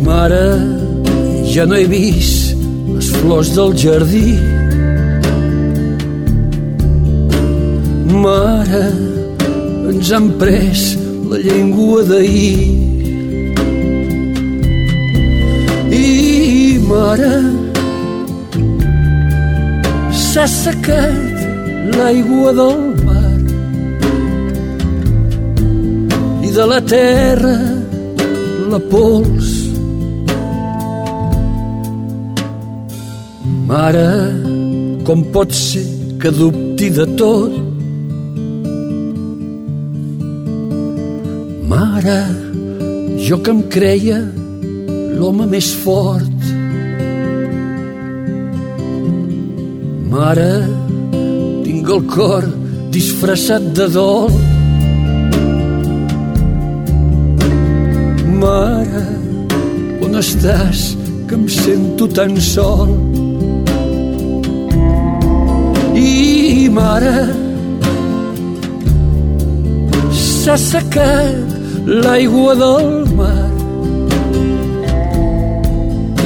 [0.09, 0.47] Mare,
[1.51, 2.55] ja no he vist
[2.95, 4.35] les flors del jardí.
[8.23, 8.85] Mare,
[9.91, 10.83] ens han pres
[11.31, 12.61] la llengua d'ahir.
[16.01, 17.35] I mare,
[20.25, 21.35] s'ha secat
[21.99, 23.39] l'aigua del mar
[26.47, 27.57] i de la terra
[28.71, 29.50] la pols.
[33.71, 34.35] Mare,
[35.07, 35.85] com pot ser
[36.19, 37.53] que dubti de tot?
[41.71, 42.17] Mare,
[43.27, 44.17] jo que em creia
[45.21, 46.49] l'home més fort.
[50.17, 50.51] Mare,
[51.63, 52.49] tinc el cor
[52.91, 54.35] disfressat de dol.
[58.43, 59.07] Mare,
[60.03, 60.83] on estàs
[61.31, 63.10] que em sento tan sol?
[66.79, 67.15] Mare,
[70.23, 71.47] s'ha secat
[72.05, 73.51] l'aigua del mar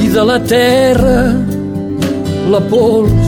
[0.05, 1.19] i de la terra
[2.53, 3.24] la pols